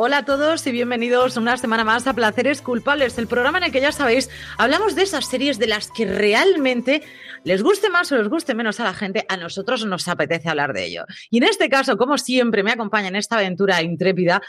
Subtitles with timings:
[0.00, 3.72] Hola a todos y bienvenidos una semana más a Placeres Culpables, el programa en el
[3.72, 7.02] que ya sabéis, hablamos de esas series de las que realmente
[7.42, 10.72] les guste más o les guste menos a la gente, a nosotros nos apetece hablar
[10.72, 11.04] de ello.
[11.30, 14.40] Y en este caso, como siempre, me acompaña en esta aventura intrépida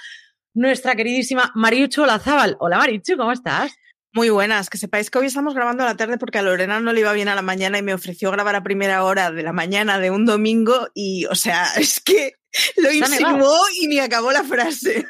[0.53, 2.55] nuestra queridísima Marichu Lazábal.
[2.59, 3.75] Hola Marichu, ¿cómo estás?
[4.11, 6.93] Muy buenas, que sepáis que hoy estamos grabando a la tarde porque a Lorena no
[6.93, 9.53] le iba bien a la mañana y me ofreció grabar a primera hora de la
[9.53, 12.33] mañana de un domingo y, o sea, es que
[12.77, 15.05] lo insinuó y ni acabó la frase.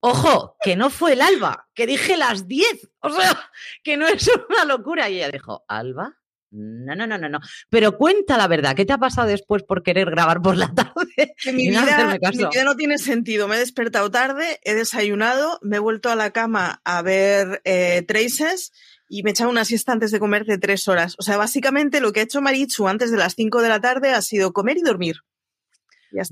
[0.00, 2.88] Ojo, que no fue el alba, que dije las 10.
[3.00, 3.50] O sea,
[3.82, 5.08] que no es una locura.
[5.08, 6.16] Y ella dijo, ¿alba?
[6.56, 7.40] No, no, no, no, no.
[7.68, 11.34] Pero cuenta la verdad, ¿qué te ha pasado después por querer grabar por la tarde?
[11.36, 13.46] Que mi, vida, mi vida no tiene sentido.
[13.46, 18.02] Me he despertado tarde, he desayunado, me he vuelto a la cama a ver eh,
[18.08, 18.72] Traces
[19.08, 21.14] y me he echado una siesta antes de comer de tres horas.
[21.18, 24.12] O sea, básicamente lo que ha hecho Marichu antes de las cinco de la tarde
[24.12, 25.16] ha sido comer y dormir.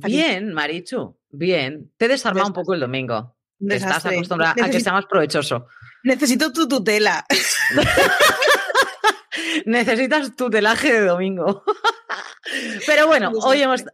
[0.06, 1.92] bien, Marichu, bien.
[1.98, 3.36] Te desarma un poco el domingo.
[3.60, 5.66] Estás acostumbrada a que sea más provechoso.
[6.02, 7.26] Necesito tu tutela.
[9.66, 11.64] Necesitas tutelaje de domingo.
[12.86, 13.84] Pero bueno, hoy hemos,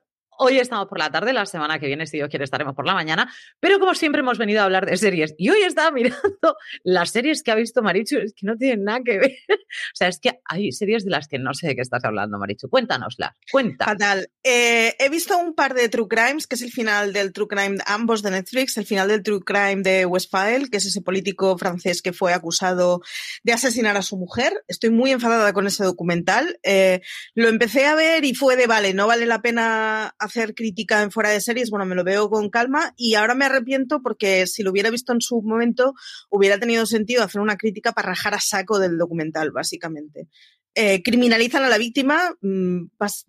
[0.42, 2.94] Hoy estamos por la tarde, la semana que viene, si Dios quiere, estaremos por la
[2.94, 3.31] mañana.
[3.60, 5.34] Pero como siempre, hemos venido a hablar de series.
[5.37, 9.00] Y hoy estaba mirando las series que ha visto Marichu, es que no tienen nada
[9.04, 9.32] que ver.
[9.53, 12.38] O sea, es que hay series de las que no sé de qué estás hablando,
[12.38, 12.70] Marichu.
[12.70, 13.84] Cuéntanosla, cuenta.
[13.84, 14.31] Fatal.
[14.42, 17.76] Eh, he visto un par de True Crimes, que es el final del True Crime,
[17.84, 22.00] ambos de Netflix, el final del True Crime de Westfile, que es ese político francés
[22.00, 23.03] que fue acusado
[23.42, 24.54] de asesinar a su mujer.
[24.69, 26.59] Estoy muy enfadada con ese documental.
[26.62, 27.03] Eh,
[27.34, 31.10] lo empecé a ver y fue de, vale, no vale la pena hacer crítica en
[31.10, 34.62] fuera de series, bueno, me lo veo con calma y ahora me arrepiento porque si
[34.62, 35.94] lo hubiera visto en su momento
[36.28, 40.28] hubiera tenido sentido hacer una crítica para rajar a saco del documental, básicamente.
[40.76, 42.84] Eh, criminalizan a la víctima mm,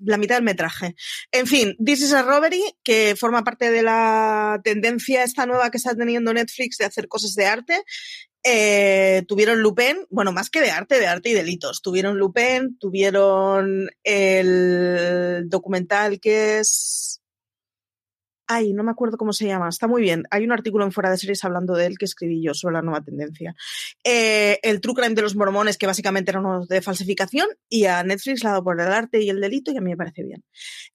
[0.05, 0.95] la mitad del metraje.
[1.31, 5.77] En fin, This is a Robbery, que forma parte de la tendencia esta nueva que
[5.77, 7.83] está teniendo Netflix de hacer cosas de arte.
[8.43, 11.81] Eh, tuvieron Lupin, bueno, más que de arte, de arte y delitos.
[11.81, 17.20] Tuvieron Lupin, tuvieron el documental que es
[18.53, 19.69] Ay, no me acuerdo cómo se llama.
[19.69, 20.25] Está muy bien.
[20.29, 22.81] Hay un artículo en Fuera de Series hablando de él que escribí yo sobre la
[22.81, 23.55] nueva tendencia.
[24.03, 28.03] Eh, el True Crime de los Mormones, que básicamente era uno de falsificación, y a
[28.03, 30.23] Netflix le ha dado por el arte y el delito, y a mí me parece
[30.23, 30.43] bien.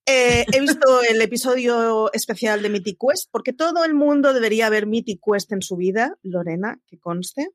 [0.05, 4.87] Eh, he visto el episodio especial de Mythic Quest, porque todo el mundo debería ver
[4.87, 7.49] Mythic Quest en su vida, Lorena, que conste.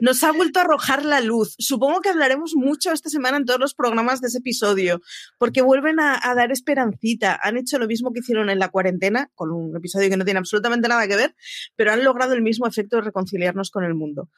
[0.00, 1.56] Nos ha vuelto a arrojar la luz.
[1.58, 5.00] Supongo que hablaremos mucho esta semana en todos los programas de ese episodio,
[5.36, 7.36] porque vuelven a, a dar esperancita.
[7.42, 10.38] Han hecho lo mismo que hicieron en la cuarentena, con un episodio que no tiene
[10.38, 11.34] absolutamente nada que ver,
[11.76, 14.28] pero han logrado el mismo efecto de reconciliarnos con el mundo.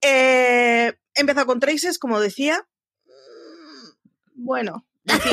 [0.00, 2.66] Eh, he empezado con Traces, como decía.
[4.34, 5.32] Bueno, en fin,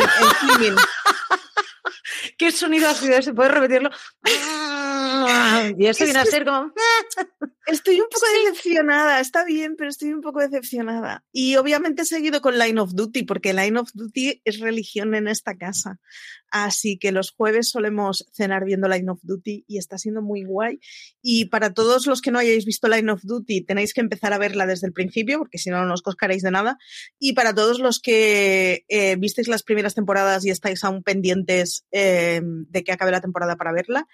[0.62, 0.76] el
[2.38, 3.34] ¿Qué sonido ha sido ese?
[3.34, 3.90] ¿Puedes repetirlo?
[5.78, 6.72] Y eso viene a ser como.
[7.66, 11.26] Estoy un poco decepcionada, está bien, pero estoy un poco decepcionada.
[11.32, 15.28] Y obviamente he seguido con Line of Duty, porque Line of Duty es religión en
[15.28, 16.00] esta casa.
[16.52, 20.80] Así que los jueves solemos cenar viendo Line of Duty y está siendo muy guay.
[21.22, 24.38] Y para todos los que no hayáis visto Line of Duty, tenéis que empezar a
[24.38, 26.78] verla desde el principio, porque si no, no os coscaréis de nada.
[27.18, 32.42] Y para todos los que eh, visteis las primeras temporadas y estáis aún pendientes eh,
[32.44, 34.08] de que acabe la temporada para verla,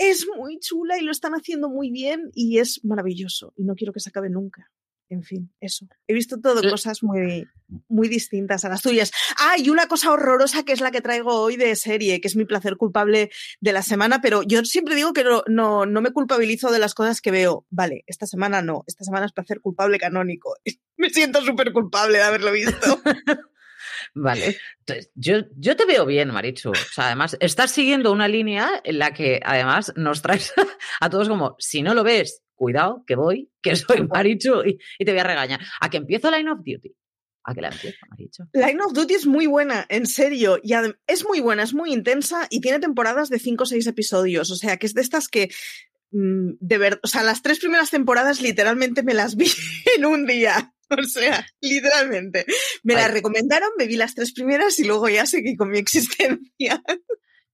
[0.00, 3.92] es muy chula y lo están haciendo muy bien y es maravilloso y no quiero
[3.92, 4.70] que se acabe nunca.
[5.10, 5.86] En fin, eso.
[6.06, 7.46] He visto todo cosas muy,
[7.88, 9.10] muy distintas a las tuyas.
[9.38, 12.36] Ah, y una cosa horrorosa que es la que traigo hoy de serie, que es
[12.36, 13.28] mi placer culpable
[13.60, 16.94] de la semana, pero yo siempre digo que no, no, no me culpabilizo de las
[16.94, 17.66] cosas que veo.
[17.70, 20.54] Vale, esta semana no, esta semana es placer culpable canónico.
[20.96, 23.02] Me siento súper culpable de haberlo visto.
[24.14, 24.58] Vale.
[24.80, 26.70] Entonces, yo, yo te veo bien, Marichu.
[26.70, 30.52] O sea, además, estás siguiendo una línea en la que además nos traes
[31.00, 35.04] a todos como, si no lo ves, cuidado, que voy, que soy Marichu y, y
[35.04, 35.60] te voy a regañar.
[35.80, 36.94] ¿A que empiezo Line of Duty?
[37.44, 38.44] ¿A que la empiezo, Marichu?
[38.52, 40.58] Line of Duty es muy buena, en serio.
[40.62, 40.74] Y
[41.06, 44.50] es muy buena, es muy intensa y tiene temporadas de 5 o 6 episodios.
[44.50, 45.48] O sea, que es de estas que.
[46.10, 49.46] mm, De ver, o sea, las tres primeras temporadas literalmente me las vi
[49.96, 50.74] en un día.
[50.98, 52.44] O sea, literalmente.
[52.82, 53.12] Me Ay.
[53.12, 56.82] recomendaron, me vi las tres primeras y luego ya seguí con mi existencia.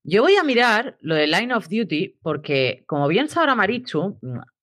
[0.03, 4.17] Yo voy a mirar lo de Line of Duty porque, como bien sabrá Marichu,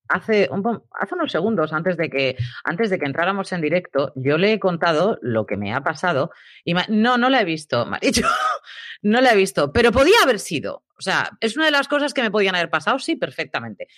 [0.08, 4.38] hace, un hace unos segundos antes de, que, antes de que entráramos en directo, yo
[4.38, 6.30] le he contado lo que me ha pasado
[6.64, 8.22] y no, no la he visto, Marichu,
[9.02, 10.84] no la he visto, pero podía haber sido.
[10.96, 13.88] O sea, es una de las cosas que me podían haber pasado, sí, perfectamente.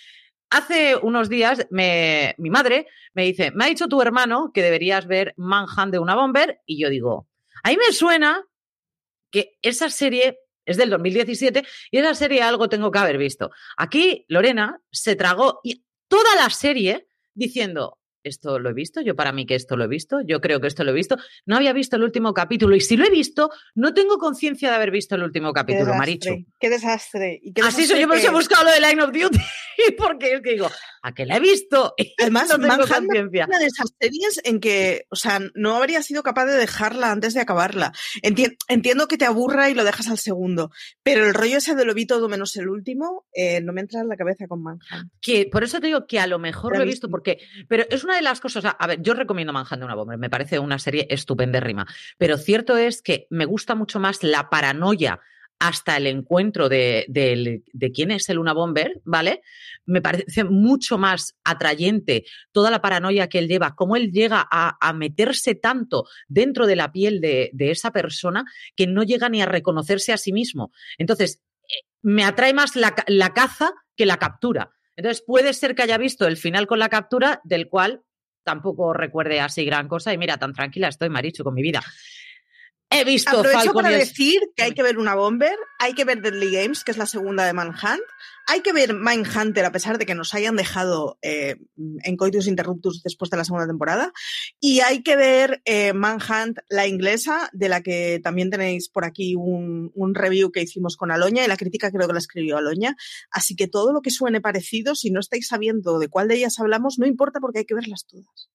[0.49, 5.05] Hace unos días me- mi madre me dice, me ha dicho tu hermano que deberías
[5.07, 7.27] ver Manhunt de una Bomber y yo digo,
[7.63, 8.43] a mí me suena
[9.29, 13.51] que esa serie es del 2017 y esa serie algo tengo que haber visto.
[13.75, 15.61] Aquí Lorena se tragó
[16.07, 17.96] toda la serie diciendo,
[18.27, 20.67] esto lo he visto, yo para mí que esto lo he visto, yo creo que
[20.67, 23.49] esto lo he visto, no había visto el último capítulo y si lo he visto,
[23.75, 26.45] no tengo conciencia de haber visto el último Qué capítulo, desastre, Marichu.
[26.59, 27.39] Qué desastre.
[27.41, 29.39] Y qué Así desastre soy yo, por eso he buscado lo de Line of Duty,
[29.97, 30.69] porque es que digo,
[31.01, 31.93] ¿a que la he visto?
[32.07, 33.45] Y Además, no tengo conciencia.
[33.47, 37.33] una de esas series en que, o sea, no habría sido capaz de dejarla antes
[37.33, 37.91] de acabarla.
[38.23, 40.71] Enti- entiendo que te aburra y lo dejas al segundo,
[41.03, 44.01] pero el rollo ese de lo vi todo menos el último, eh, no me entra
[44.01, 45.11] en la cabeza con Manhunt.
[45.21, 48.03] que por eso te digo que a lo mejor lo he visto, porque, pero es
[48.03, 50.77] una de las cosas, a ver, yo recomiendo Manhunt de una Bomber, me parece una
[50.79, 51.87] serie estupendérrima,
[52.17, 55.19] pero cierto es que me gusta mucho más la paranoia
[55.59, 59.41] hasta el encuentro de, del- de quién es el Una Bomber, ¿vale?
[59.87, 64.77] Me parece mucho más atrayente toda la paranoia que él lleva, cómo él llega a,
[64.79, 69.41] a meterse tanto dentro de la piel de, de esa persona que no llega ni
[69.41, 70.71] a reconocerse a sí mismo.
[70.99, 74.69] Entonces, eh, me atrae más la, la caza que la captura.
[74.95, 78.03] Entonces, puede ser que haya visto el final con la captura, del cual
[78.47, 80.13] tampoco recuerde así gran cosa.
[80.13, 81.83] Y mira, tan tranquila estoy, Marichu, con mi vida.
[82.89, 86.21] He visto Aprovecho Falcon para decir que hay que ver una Bomber, hay que ver
[86.21, 88.01] Deadly Games, que es la segunda de Manhunt,
[88.47, 91.57] hay que ver Mindhunter, a pesar de que nos hayan dejado eh,
[92.03, 94.11] en Coitus Interruptus después de la segunda temporada,
[94.59, 99.35] y hay que ver eh, Manhunt, la inglesa, de la que también tenéis por aquí
[99.35, 102.95] un, un review que hicimos con Aloña, y la crítica creo que la escribió Aloña,
[103.31, 106.59] así que todo lo que suene parecido, si no estáis sabiendo de cuál de ellas
[106.59, 108.49] hablamos, no importa porque hay que verlas todas.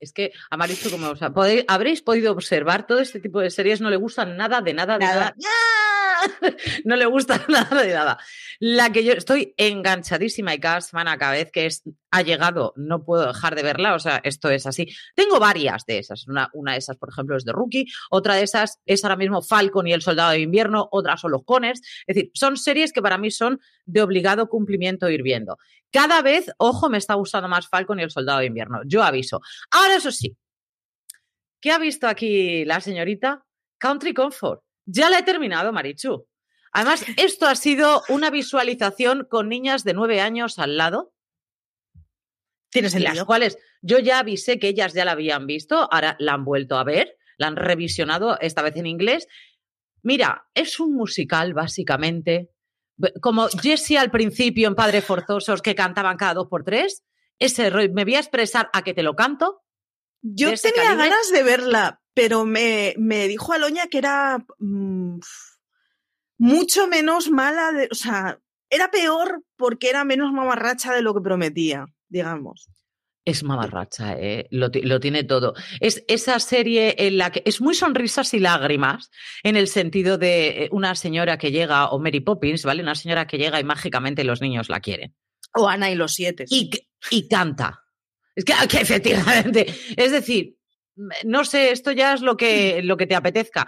[0.00, 3.50] Es que a Marichu, como o sea, podéis- habréis podido observar, todo este tipo de
[3.50, 5.34] series no le gustan nada, de nada, de nada.
[5.36, 5.36] Nada.
[6.84, 8.18] No le gusta nada de nada.
[8.58, 13.04] La que yo estoy enganchadísima y cada semana, cada vez que es, ha llegado, no
[13.04, 13.94] puedo dejar de verla.
[13.94, 14.88] O sea, esto es así.
[15.14, 16.26] Tengo varias de esas.
[16.26, 17.86] Una, de esas, por ejemplo, es de Rookie.
[18.10, 20.88] Otra de esas es ahora mismo Falcon y el Soldado de Invierno.
[20.90, 21.80] Otras son los Conners.
[22.06, 25.58] Es decir, son series que para mí son de obligado cumplimiento ir viendo.
[25.90, 28.82] Cada vez, ojo, me está gustando más Falcon y el Soldado de Invierno.
[28.84, 29.40] Yo aviso.
[29.70, 30.36] Ahora, eso sí,
[31.60, 33.44] ¿qué ha visto aquí la señorita?
[33.78, 34.62] Country Comfort.
[34.90, 36.26] Ya la he terminado, Marichu.
[36.72, 41.12] Además, esto ha sido una visualización con niñas de nueve años al lado,
[42.70, 43.26] Tiene las sentido.
[43.26, 46.84] cuales yo ya avisé que ellas ya la habían visto, ahora la han vuelto a
[46.84, 49.28] ver, la han revisionado, esta vez en inglés.
[50.02, 52.50] Mira, es un musical, básicamente,
[53.20, 57.04] como Jessie al principio en Padres Forzosos, que cantaban cada dos por tres.
[57.38, 59.62] Ese me voy a expresar a que te lo canto.
[60.22, 61.08] Yo tenía calibre.
[61.08, 65.18] ganas de verla, pero me, me dijo Aloña que era mm,
[66.38, 68.38] mucho menos mala, de- o sea,
[68.70, 72.68] era peor porque era menos mamarracha de lo que prometía, digamos.
[73.24, 74.46] Es mamarracha, ¿eh?
[74.50, 75.52] lo, lo tiene todo.
[75.80, 79.10] Es esa serie en la que es muy sonrisas y lágrimas,
[79.42, 82.82] en el sentido de eh, una señora que llega, o Mary Poppins, ¿vale?
[82.82, 85.14] Una señora que llega y mágicamente los niños la quieren.
[85.54, 86.46] O Ana y los siete.
[86.48, 86.70] Y,
[87.10, 87.84] y canta.
[88.38, 89.66] Es que, que efectivamente.
[89.96, 90.56] Es decir,
[91.24, 93.66] no sé, esto ya es lo que, lo que te apetezca.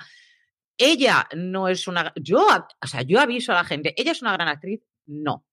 [0.79, 2.13] Ella no es una.
[2.17, 2.47] Yo,
[2.81, 4.81] o sea, yo aviso a la gente, ¿ella es una gran actriz?
[5.07, 5.45] No.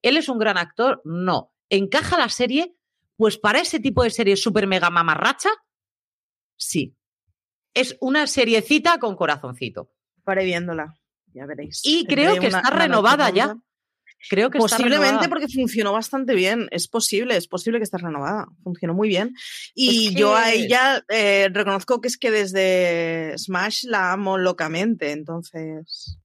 [0.00, 1.02] ¿Él es un gran actor?
[1.04, 1.52] No.
[1.68, 2.74] ¿Encaja la serie?
[3.16, 5.50] Pues para ese tipo de serie super mega mamarracha,
[6.56, 6.96] sí.
[7.74, 9.92] Es una seriecita con corazoncito.
[10.24, 10.98] Paré viéndola,
[11.32, 11.80] ya veréis.
[11.84, 13.54] Y creo que una- está renovada ya.
[14.28, 16.68] Creo que Posiblemente porque funcionó bastante bien.
[16.70, 18.46] Es posible, es posible que esté renovada.
[18.62, 19.34] Funcionó muy bien.
[19.74, 25.10] Y Es yo a ella eh, reconozco que es que desde Smash la amo locamente.
[25.10, 26.18] Entonces,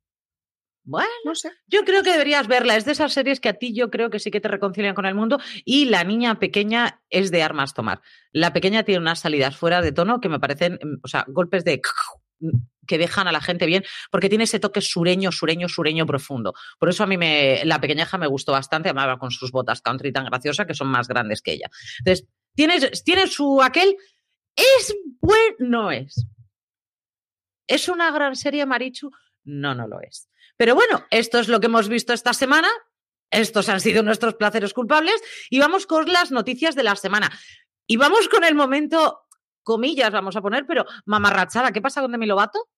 [0.83, 1.09] Bueno.
[1.25, 1.51] no sé.
[1.67, 2.77] Yo creo que deberías verla.
[2.77, 5.05] Es de esas series que a ti yo creo que sí que te reconcilian con
[5.05, 5.39] el mundo.
[5.65, 8.01] Y la niña pequeña es de armas tomar.
[8.31, 11.63] La pequeña tiene unas salidas fuera de tono que me parecen, mm, o sea, golpes
[11.63, 11.81] de
[12.87, 16.53] que dejan a la gente bien, porque tiene ese toque sureño, sureño, sureño profundo.
[16.79, 20.11] Por eso a mí me, la pequeñaja me gustó bastante, amaba con sus botas country
[20.11, 21.69] tan graciosas que son más grandes que ella.
[21.99, 23.95] Entonces, tiene, tiene su aquel,
[24.55, 26.25] es bueno, no es.
[27.67, 29.11] ¿Es una gran serie, Marichu?
[29.43, 30.29] No, no lo es.
[30.57, 32.69] Pero bueno, esto es lo que hemos visto esta semana.
[33.29, 37.31] Estos han sido nuestros placeres culpables y vamos con las noticias de la semana.
[37.85, 39.27] Y vamos con el momento,
[39.63, 41.71] comillas, vamos a poner, pero mamarrachada.
[41.71, 42.69] ¿Qué pasa con Demi Lovato?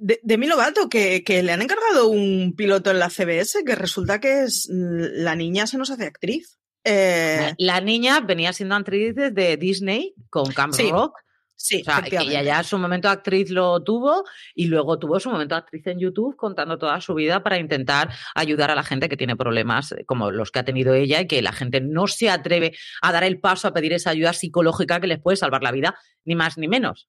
[0.00, 4.20] De, Demi Lovato, que, que, le han encargado un piloto en la CBS, que resulta
[4.20, 6.58] que es la niña se nos hace actriz.
[6.84, 7.54] Eh...
[7.58, 11.18] La niña venía siendo actriz de Disney con Camp Rock.
[11.60, 14.22] Sí, o sea, que ella ya su momento actriz lo tuvo
[14.54, 18.70] y luego tuvo su momento actriz en YouTube contando toda su vida para intentar ayudar
[18.70, 21.42] a la gente que tiene problemas eh, como los que ha tenido ella y que
[21.42, 25.08] la gente no se atreve a dar el paso a pedir esa ayuda psicológica que
[25.08, 27.08] les puede salvar la vida, ni más ni menos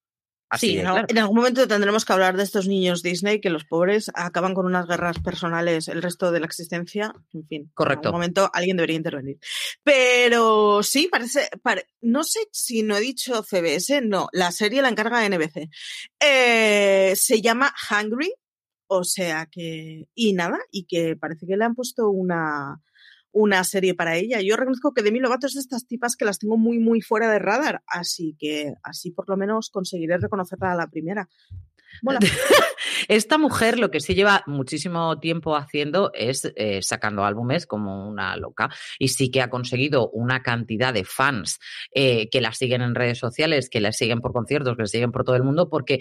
[0.57, 4.53] sí, en algún momento tendremos que hablar de estos niños Disney que los pobres acaban
[4.53, 7.13] con unas guerras personales el resto de la existencia.
[7.33, 8.07] En fin, correcto.
[8.07, 9.39] En algún momento alguien debería intervenir.
[9.83, 11.49] Pero sí, parece,
[12.01, 15.69] no sé si no he dicho CBS, no, la serie la encarga NBC.
[16.19, 18.33] Eh, se llama Hungry,
[18.87, 22.81] o sea que, y nada, y que parece que le han puesto una,
[23.31, 24.41] una serie para ella.
[24.41, 27.31] Yo reconozco que Demi Lovato es de estas tipas que las tengo muy, muy fuera
[27.31, 31.29] de radar, así que así por lo menos conseguiré reconocerla a la primera.
[33.07, 38.35] Esta mujer lo que sí lleva muchísimo tiempo haciendo es eh, sacando álbumes como una
[38.37, 41.59] loca y sí que ha conseguido una cantidad de fans
[41.91, 45.11] eh, que la siguen en redes sociales, que la siguen por conciertos, que la siguen
[45.11, 45.99] por todo el mundo, porque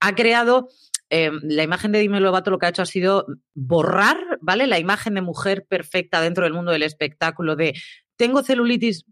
[0.00, 0.68] ha creado
[1.10, 4.66] Em, la imagen de Dime Lovato lo que ha hecho ha sido borrar, ¿vale?
[4.66, 7.74] La imagen de mujer perfecta dentro del mundo del espectáculo de
[8.16, 9.04] tengo celulitis,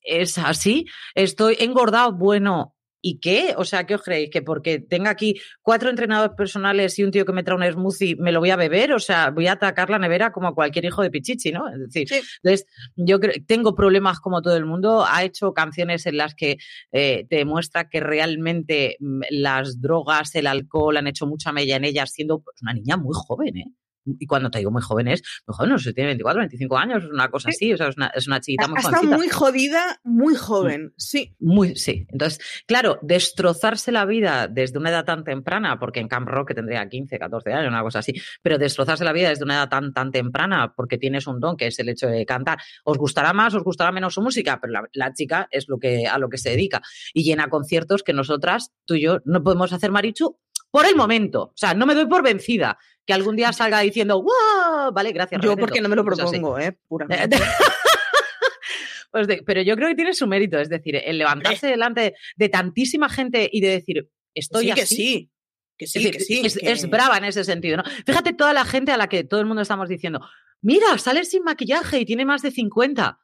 [0.00, 2.74] es así, estoy engordado, bueno,
[3.06, 3.54] ¿Y qué?
[3.58, 4.30] O sea, ¿qué os creéis?
[4.30, 8.16] ¿Que porque tenga aquí cuatro entrenadores personales y un tío que me trae un smoothie,
[8.16, 8.94] me lo voy a beber?
[8.94, 11.68] O sea, voy a atacar la nevera como a cualquier hijo de Pichichi, ¿no?
[11.68, 12.08] Es decir,
[12.42, 15.04] entonces, yo tengo problemas como todo el mundo.
[15.06, 16.56] Ha hecho canciones en las que
[16.92, 21.84] eh, te demuestra que realmente mm, las drogas, el alcohol han hecho mucha mella en
[21.84, 23.66] ella, siendo pues, una niña muy joven, ¿eh?
[24.04, 27.30] Y cuando te digo muy jóvenes, muy jóvenes, no sé, tiene 24, 25 años, una
[27.30, 30.92] cosa así, o sea, es una, es una chiquita muy Está muy jodida, muy joven,
[30.96, 31.34] sí.
[31.38, 32.06] Muy, sí.
[32.10, 36.86] Entonces, claro, destrozarse la vida desde una edad tan temprana, porque en Camp Rock tendría
[36.88, 40.10] 15, 14 años, una cosa así, pero destrozarse la vida desde una edad tan, tan
[40.10, 43.64] temprana, porque tienes un don que es el hecho de cantar, os gustará más, os
[43.64, 46.50] gustará menos su música, pero la, la chica es lo que, a lo que se
[46.50, 46.82] dedica
[47.12, 50.38] y llena conciertos que nosotras, tú y yo, no podemos hacer Marichu
[50.74, 51.40] por el momento.
[51.40, 52.76] O sea, no me doy por vencida.
[53.06, 54.92] Que algún día salga diciendo, ¡wow!
[54.92, 55.40] Vale, gracias.
[55.40, 56.76] Yo porque no me lo propongo, ¿eh?
[56.88, 57.36] Puramente.
[59.12, 60.58] pues pero yo creo que tiene su mérito.
[60.58, 64.80] Es decir, el levantarse delante de tantísima gente y de decir, estoy sí, así.
[64.80, 65.30] Que sí.
[65.78, 66.42] Que sí, que sí.
[66.44, 67.84] Es, es, brava en ese sentido, ¿no?
[68.04, 70.26] Fíjate toda la gente a la que todo el mundo estamos diciendo,
[70.60, 73.20] mira, sale sin maquillaje y tiene más de 50.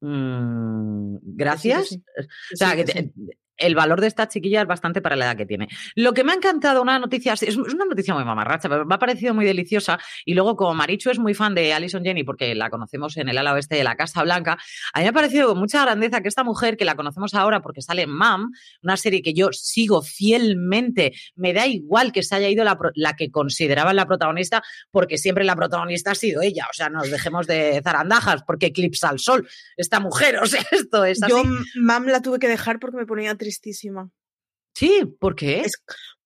[0.00, 1.96] Mm, gracias.
[2.52, 3.12] o sea, que
[3.56, 5.68] el valor de esta chiquilla es bastante para la edad que tiene.
[5.94, 8.98] Lo que me ha encantado, una noticia, es una noticia muy mamarracha, pero me ha
[8.98, 9.98] parecido muy deliciosa.
[10.24, 13.38] Y luego, como Marichu es muy fan de Alison Jenny, porque la conocemos en el
[13.38, 14.58] ala oeste de la Casa Blanca,
[14.92, 17.62] a mí me ha parecido con mucha grandeza que esta mujer, que la conocemos ahora
[17.62, 18.50] porque sale en Mam,
[18.82, 23.14] una serie que yo sigo fielmente, me da igual que se haya ido la, la
[23.14, 26.66] que consideraba la protagonista, porque siempre la protagonista ha sido ella.
[26.70, 30.32] O sea, nos dejemos de zarandajas, porque eclipsa al sol esta mujer.
[30.42, 31.30] O sea, esto es así.
[31.30, 31.44] Yo
[31.76, 34.10] Mam la tuve que dejar porque me ponía tristísima.
[34.74, 35.60] Sí, ¿por qué?
[35.60, 35.72] Es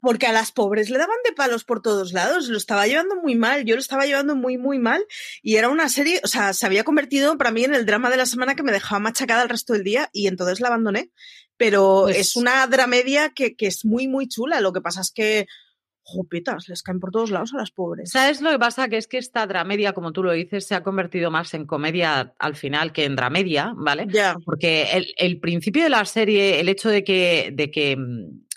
[0.00, 3.35] porque a las pobres le daban de palos por todos lados, lo estaba llevando muy
[3.35, 5.04] mal, yo lo estaba llevando muy, muy mal
[5.42, 8.18] y era una serie, o sea, se había convertido para mí en el drama de
[8.18, 11.11] la semana que me dejaba machacada el resto del día y entonces la abandoné.
[11.56, 12.18] Pero pues...
[12.18, 15.46] es una dramedia que, que es muy, muy chula, lo que pasa es que
[16.09, 18.13] jopetas, les caen por todos lados a las pobres.
[18.13, 18.89] ¿Sabes lo que pasa?
[18.89, 22.33] Que es que esta dramedia, como tú lo dices, se ha convertido más en comedia
[22.39, 24.07] al final que en dramedia, ¿vale?
[24.09, 24.37] Ya.
[24.45, 27.99] Porque el, el, principio de la serie, el hecho de que, de que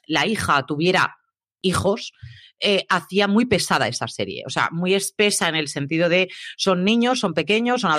[0.06, 1.18] la hija tuviera
[1.62, 2.14] hijos,
[2.60, 6.84] eh, hacía muy pesada esa serie, o sea, muy espesa en el sentido de son
[6.84, 7.92] niños, son pequeños, son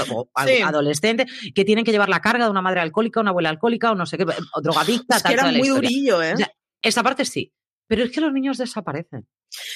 [0.47, 0.63] sí.
[0.63, 3.95] adolescentes, que tienen que llevar la carga de una madre alcohólica, una abuela alcohólica, o
[3.95, 6.35] no sé qué, o drogadicta, es que era muy durillo, ¿eh?
[6.35, 6.53] O sea,
[6.83, 7.53] esa parte sí.
[7.91, 9.27] Pero es que los niños desaparecen.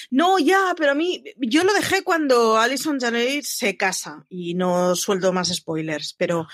[0.08, 4.94] No, ya, pero a mí, yo lo dejé cuando Alison Janet se casa y no
[4.94, 6.46] suelto más spoilers, pero...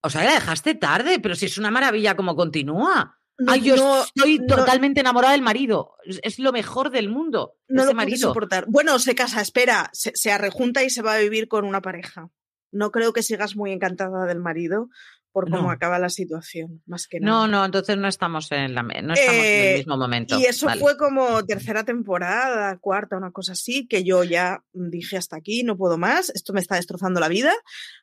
[0.00, 3.18] O sea, la dejaste tarde, pero si es una maravilla como continúa.
[3.36, 5.96] No, Ay, yo no, estoy no, totalmente enamorada del marido.
[6.22, 7.56] Es, lo mejor del mundo.
[7.66, 8.18] No ese lo marido.
[8.18, 8.66] puedo soportar.
[8.68, 12.30] Bueno, se casa, espera, se, se arrejunta y se va a vivir con una pareja.
[12.70, 14.88] No creo que sigas muy encantada del marido,
[15.36, 15.70] por cómo No.
[15.70, 17.40] acaba la situación, más que nada.
[17.40, 20.38] No, no, entonces no estamos en, la, no estamos en Eh, el mismo momento.
[20.40, 20.80] Y eso Vale.
[20.80, 25.76] fue como tercera temporada, cuarta, una cosa así, que yo ya dije hasta aquí, no
[25.76, 27.52] puedo más, esto me está destrozando la vida.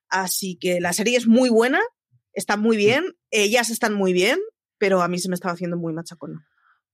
[0.10, 1.80] Así que la serie es muy buena,
[2.34, 4.38] está muy bien, ellas están muy bien,
[4.78, 6.46] pero a mí se me estaba haciendo muy machacona.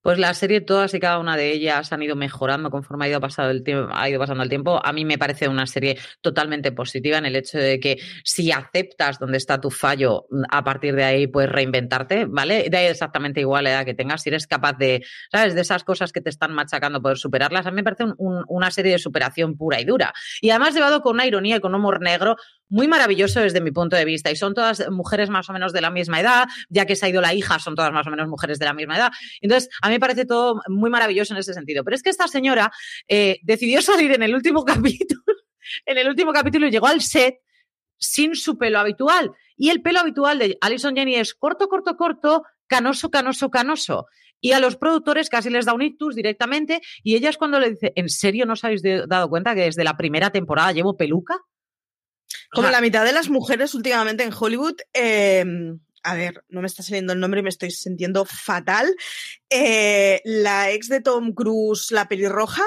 [0.02, 3.20] Pues la serie, todas y cada una de ellas han ido mejorando conforme ha ido,
[3.20, 4.80] pasado el tiempo, ha ido pasando el tiempo.
[4.82, 9.20] A mí me parece una serie totalmente positiva en el hecho de que si aceptas
[9.20, 12.70] dónde está tu fallo, a partir de ahí puedes reinventarte, ¿vale?
[12.72, 15.04] Da exactamente igual la edad que tengas, si eres capaz de,
[15.34, 15.54] ¿sabes?
[15.54, 17.66] De esas cosas que te están machacando, poder superarlas.
[17.68, 20.14] A mí me parece un- un- una serie de superación pura y dura.
[20.40, 22.38] Y además llevado con una ironía y con humor negro
[22.70, 24.32] muy maravilloso desde mi punto de vista.
[24.32, 27.10] Y son todas mujeres más o menos de la misma edad, ya que se ha
[27.10, 29.12] ido la hija, son todas más o menos mujeres de la misma edad.
[29.42, 31.84] Entonces, a mí me parece todo muy maravilloso en ese sentido.
[31.84, 32.72] Pero es que esta señora
[33.08, 35.22] eh, decidió salir en el último capítulo,
[35.86, 37.40] en el último capítulo y llegó al set
[37.98, 39.32] sin su pelo habitual.
[39.58, 44.06] Y el pelo habitual de Alison Jenny es corto, corto, corto, canoso, canoso, canoso.
[44.42, 46.82] Y a los productores casi les da un ictus directamente.
[47.04, 49.84] Y ella es cuando le dice, ¿en serio no os habéis dado cuenta que desde
[49.84, 51.38] la primera temporada llevo peluca?
[52.52, 55.46] O Como sea, la mitad de las mujeres últimamente en Hollywood, eh,
[56.04, 58.96] a ver, no me está saliendo el nombre y me estoy sintiendo fatal.
[59.50, 62.64] Eh, la ex de Tom Cruise, la pelirroja.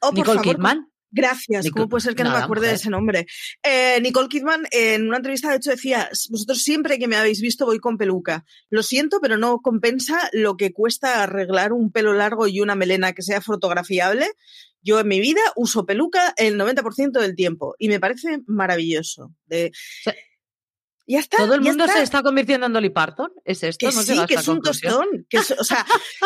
[0.00, 0.90] Oh, por Nicole favor, Kidman.
[1.10, 1.64] Gracias.
[1.64, 3.26] Nicole- ¿Cómo puede ser que no me acuerde de ese nombre?
[3.62, 7.64] Eh, Nicole Kidman en una entrevista de hecho decía, vosotros siempre que me habéis visto
[7.64, 8.44] voy con peluca.
[8.68, 13.12] Lo siento, pero no compensa lo que cuesta arreglar un pelo largo y una melena
[13.14, 14.30] que sea fotografiable.
[14.86, 19.34] Yo en mi vida uso peluca el 90% del tiempo y me parece maravilloso.
[19.46, 19.72] De...
[20.04, 20.14] sea,
[21.08, 21.36] Ya está.
[21.38, 21.96] Todo el ya mundo está.
[21.98, 23.30] se está convirtiendo en Dolly Parton.
[23.44, 23.86] ¿Es esto?
[23.86, 24.92] Que sí, que es un conclusión.
[24.92, 25.26] tostón.
[25.28, 25.84] Que es- o sea,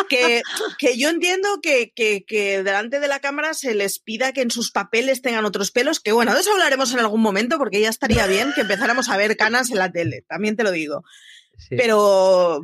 [0.09, 0.41] que,
[0.79, 4.51] que yo entiendo que, que, que delante de la cámara se les pida que en
[4.51, 7.89] sus papeles tengan otros pelos, que bueno, de eso hablaremos en algún momento, porque ya
[7.89, 11.03] estaría bien que empezáramos a ver canas en la tele, también te lo digo.
[11.57, 11.75] Sí.
[11.77, 12.61] Pero,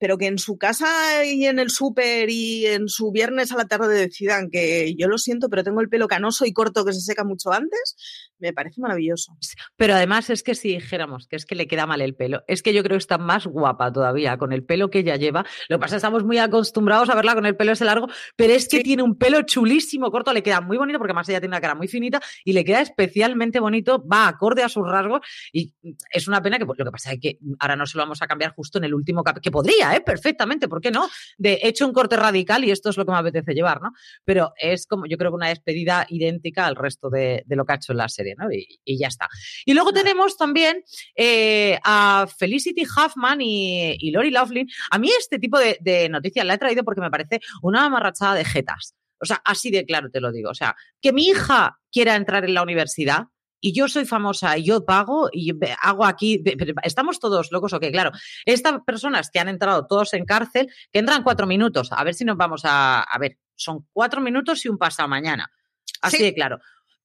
[0.00, 3.66] pero que en su casa y en el súper y en su viernes a la
[3.66, 7.02] tarde decidan que yo lo siento, pero tengo el pelo canoso y corto que se
[7.02, 7.96] seca mucho antes,
[8.40, 9.36] me parece maravilloso.
[9.76, 12.62] Pero además es que si dijéramos que es que le queda mal el pelo, es
[12.62, 15.44] que yo creo que está más guapa todavía con el pelo que ella lleva.
[15.68, 18.08] Lo que pasa es que estamos muy acostumbrados a verla con el pelo ese largo,
[18.36, 18.82] pero es que Sí.
[18.82, 21.74] tiene un pelo chulísimo, corto, le queda muy bonito porque además ella tiene una cara
[21.74, 25.20] muy finita y le queda especialmente bonito, va acorde a sus rasgos
[25.52, 25.72] y
[26.10, 28.22] es una pena que pues, lo que pasa es que ahora no se lo vamos
[28.22, 30.00] a cambiar justo en el último capítulo, que podría, ¿eh?
[30.00, 31.08] Perfectamente, ¿por qué no?
[31.38, 33.92] De hecho un corte radical y esto es lo que me apetece llevar, ¿no?
[34.24, 37.72] Pero es como, yo creo que una despedida idéntica al resto de, de lo que
[37.72, 38.50] ha hecho en la serie, ¿no?
[38.52, 39.28] Y, y ya está.
[39.64, 40.82] Y luego tenemos también
[41.16, 44.68] eh, a Felicity Huffman y, y Lori Laughlin.
[44.90, 48.34] A mí este tipo de, de noticias la he traído porque me parece una amarrachada
[48.34, 48.94] de jetas.
[49.20, 50.50] O sea, así de claro te lo digo.
[50.50, 53.24] O sea, que mi hija quiera entrar en la universidad
[53.60, 56.42] y yo soy famosa y yo pago y hago aquí,
[56.82, 57.92] ¿estamos todos locos o qué?
[57.92, 58.10] Claro,
[58.46, 62.24] estas personas que han entrado todos en cárcel, que entran cuatro minutos, a ver si
[62.24, 65.52] nos vamos a, a ver, son cuatro minutos y un pasado mañana.
[66.00, 66.22] Así Sí.
[66.22, 66.60] de claro.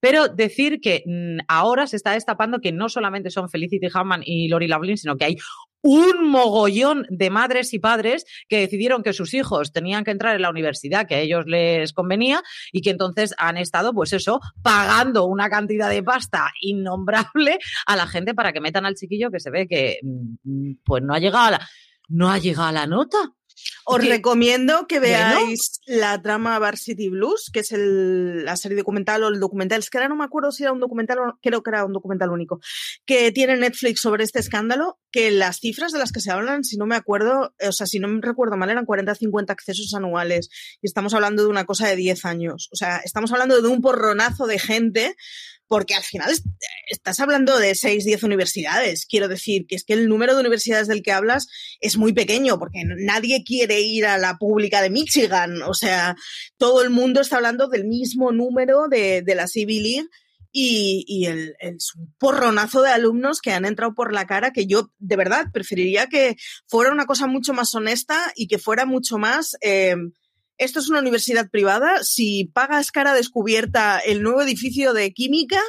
[0.06, 4.48] Pero decir que mm, ahora se está destapando que no solamente son Felicity Huffman y
[4.50, 5.38] Lori Laughlin, sino que hay
[5.82, 10.44] un mogollón de madres y padres que decidieron que sus hijos tenían que entrar en
[10.44, 15.26] la universidad que a ellos les convenía y que entonces han estado, pues eso, pagando
[15.26, 19.50] una cantidad de pasta innombrable a la gente para que metan al chiquillo que se
[19.50, 21.68] ve que mm, pues no ha llegado a la,
[22.10, 23.18] no ha llegado a la nota.
[23.86, 25.14] Os recomiendo que Bueno.
[25.40, 29.90] veáis la trama Varsity Blues, que es el- la serie documental o el documental, es
[29.90, 32.30] que ahora no me acuerdo si era un documental o creo que era un documental
[32.32, 32.60] único,
[33.06, 36.78] que tiene Netflix sobre este escándalo, que las cifras de las que se hablan, si
[36.78, 40.50] no me acuerdo, o sea, si no me recuerdo mal, eran 40 50 accesos anuales
[40.82, 42.70] y estamos hablando de una cosa de 10 años.
[42.72, 45.16] O sea, estamos hablando de un porronazo de gente
[45.68, 46.44] porque al final es-
[46.90, 49.06] estás hablando de 6, 10 universidades.
[49.06, 51.48] Quiero decir que es que el número de universidades del que hablas
[51.80, 55.62] es muy pequeño, porque nadie quiere ir a la pública de Michigan.
[55.64, 56.16] O sea,
[56.58, 60.08] todo el mundo está hablando del mismo número de, de la Ivy League
[60.52, 61.56] y, y el,
[62.18, 66.36] porronazo de alumnos que han entrado por la cara que yo de verdad preferiría que
[66.68, 69.56] fuera una cosa mucho más honesta y que fuera mucho más...
[69.62, 69.96] eh,
[70.58, 72.04] esto es una universidad privada.
[72.04, 75.60] Si pagas cara descubierta el nuevo edificio de química,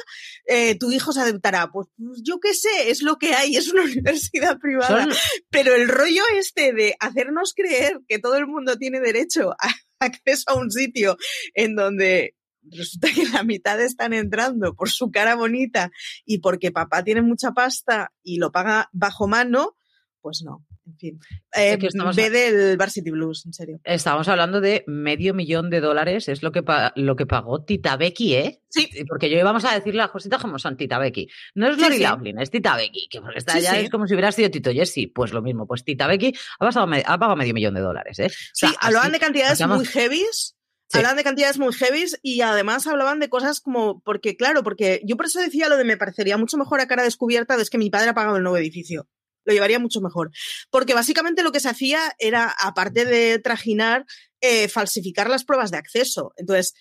[0.45, 1.71] eh, tu hijo se adaptará.
[1.71, 5.03] Pues, pues yo qué sé, es lo que hay, es una universidad privada.
[5.03, 5.13] Son-
[5.49, 9.69] Pero el rollo este de hacernos creer que todo el mundo tiene derecho a
[9.99, 11.17] acceso a un sitio
[11.53, 12.35] en donde
[12.69, 15.89] resulta que la mitad están entrando por su cara bonita
[16.25, 19.77] y porque papá tiene mucha pasta y lo paga bajo mano,
[20.21, 20.66] pues no.
[20.87, 21.19] En fin.
[21.55, 23.79] Eh, ve del Varsity Blues, en serio.
[23.83, 26.63] Estamos hablando de medio millón de dólares, es lo que,
[26.95, 28.61] lo que pagó Tita Becky, ¿eh?
[28.69, 28.89] Sí.
[29.07, 31.27] Porque yo íbamos a decirle las cositas como son Tita Becky.
[31.55, 32.05] No es Lori sí,
[32.39, 35.11] es Tita Becky, que está ya es como si hubiera sido Tito Jesse.
[35.13, 38.29] Pues lo mismo, pues Tita Becky ha, ha pagado medio millón de dólares, ¿eh?
[38.53, 40.53] sí, hablaban de cantidades muy heavies.
[40.93, 45.17] Hablaban de cantidades muy heavies y además hablaban de cosas como, porque claro, porque yo
[45.17, 47.89] por eso decía lo de me parecería mucho mejor a cara descubierta es que mi
[47.89, 49.05] padre ha pagado el nuevo edificio
[49.47, 50.29] lo llevaría mucho mejor.
[50.69, 54.05] Porque básicamente lo que se hacía era, aparte de trajinar,
[54.41, 56.33] eh, falsificar las pruebas de acceso.
[56.35, 56.73] Entonces,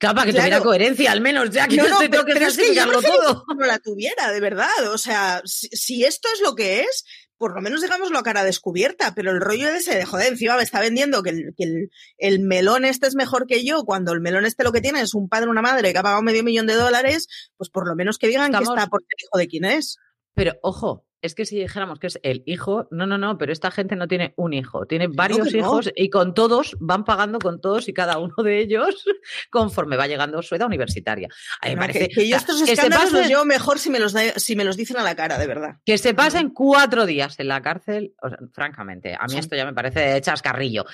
[0.00, 3.44] Claro, para que tuviera coherencia, al menos, ya que no, no, tengo que falsificarlo todo.
[3.54, 4.90] No la tuviera, de verdad.
[4.94, 7.04] O sea, si, esto es lo que es,
[7.36, 10.56] por lo menos digámoslo a cara descubierta, pero el rollo de ese de joder, encima
[10.56, 14.14] me está vendiendo que, el, que el, el, melón este es mejor que yo, cuando
[14.14, 16.22] el melón este lo que tiene es un padre o una madre que ha pagado
[16.22, 17.26] medio millón de dólares,
[17.58, 19.98] pues por lo menos que digan que está por el hijo de quién es.
[20.34, 23.70] Pero ojo, es que si dijéramos que es el hijo, no, no, no, pero esta
[23.70, 27.88] gente no tiene un hijo, tiene varios hijos y con todos van pagando con todos
[27.88, 29.04] y cada uno de ellos
[29.50, 31.28] conforme va llegando su edad universitaria.
[31.60, 34.76] A parece, que, yo estos escándalos los llevo mejor si me los, si me los
[34.76, 35.76] dicen a la cara, de verdad.
[35.84, 38.14] Que se pasen cuatro días en la cárcel,
[38.52, 40.84] francamente, a mí esto ya me parece de chascarrillo.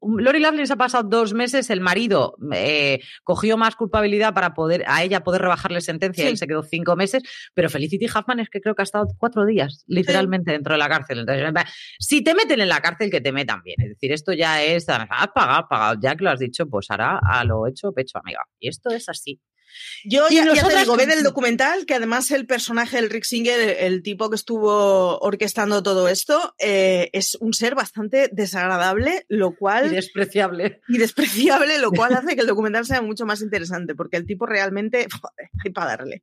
[0.00, 5.02] Lori Loveless ha pasado dos meses, el marido eh, cogió más culpabilidad para poder a
[5.02, 7.22] ella poder rebajarle sentencia, y él se quedó cinco meses,
[7.54, 10.88] pero Felicity Huffman es que creo que ha estado cuatro días literalmente dentro de la
[10.88, 11.20] cárcel.
[11.20, 13.80] Entonces, si te meten en la cárcel, que te metan bien.
[13.80, 17.18] Es decir, esto ya es, has pagado, pagado, ya que lo has dicho, pues hará
[17.18, 18.40] a lo hecho, pecho, amiga.
[18.60, 19.40] Y esto es así.
[20.04, 24.02] Yo ya, te digo, ve del documental que además el personaje del Rick Singer, el
[24.02, 29.86] tipo que estuvo orquestando todo esto, eh, es un ser bastante desagradable, lo cual...
[29.86, 30.80] Y despreciable.
[30.88, 34.46] Y despreciable, lo cual hace que el documental sea mucho más interesante, porque el tipo
[34.46, 35.06] realmente...
[35.64, 36.22] hay para darle.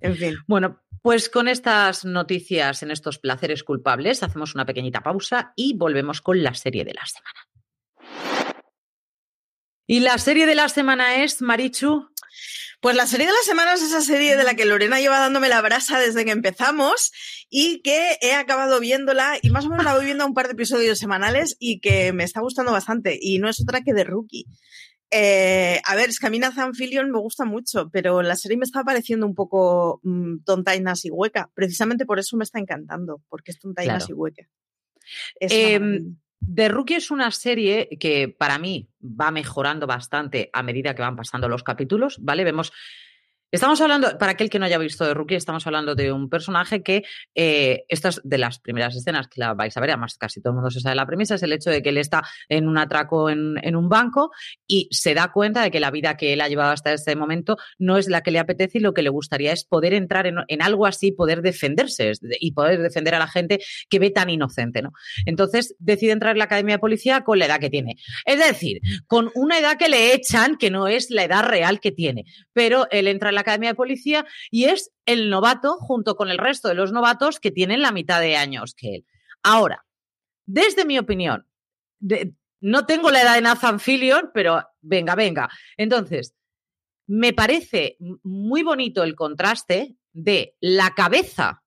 [0.00, 0.36] En fin.
[0.46, 6.20] Bueno, pues con estas noticias en estos placeres culpables, hacemos una pequeñita pausa y volvemos
[6.20, 7.40] con la serie de la semana.
[9.86, 12.10] Y la serie de la semana es, Marichu.
[12.80, 15.50] Pues la serie de las semanas es esa serie de la que Lorena lleva dándome
[15.50, 17.12] la brasa desde que empezamos
[17.50, 20.54] y que he acabado viéndola y más o menos la voy viendo un par de
[20.54, 24.46] episodios semanales y que me está gustando bastante y no es otra que de Rookie.
[25.10, 28.56] Eh, a ver, es que a mí Nathan Fillion me gusta mucho, pero la serie
[28.56, 31.50] me está pareciendo un poco mmm, tonta y hueca.
[31.52, 34.06] Precisamente por eso me está encantando, porque es tonta y claro.
[34.08, 34.48] y hueca.
[35.34, 35.80] Es eh,
[36.40, 41.16] The Rookie es una serie que para mí va mejorando bastante a medida que van
[41.16, 42.44] pasando los capítulos, ¿vale?
[42.44, 42.72] Vemos
[43.52, 46.84] Estamos hablando, para aquel que no haya visto de Rookie, estamos hablando de un personaje
[46.84, 47.02] que,
[47.34, 50.54] eh, estas de las primeras escenas que la vais a ver, además casi todo el
[50.54, 53.28] mundo se sabe la premisa, es el hecho de que él está en un atraco
[53.28, 54.30] en, un banco
[54.68, 57.56] y se da cuenta de que la vida que él ha llevado hasta ese momento
[57.78, 60.36] no es la que le apetece y lo que le gustaría es poder entrar en,
[60.46, 63.58] en algo así, poder defenderse y poder defender a la gente
[63.88, 64.92] que ve tan inocente, ¿no?
[65.26, 67.96] Entonces decide entrar en la academia de policía con la edad que tiene.
[68.24, 71.90] Es decir, con una edad que le echan que no es la edad real que
[71.90, 76.28] tiene, pero él entra en la Academia de Policía y es el novato junto con
[76.28, 79.06] el resto de los novatos que tienen la mitad de años que él.
[79.42, 79.84] Ahora,
[80.46, 81.46] desde mi opinión,
[82.60, 85.48] no tengo la edad de Nathan Fillion, pero venga, venga.
[85.76, 86.34] Entonces,
[87.06, 91.62] me parece muy bonito el contraste de la cabeza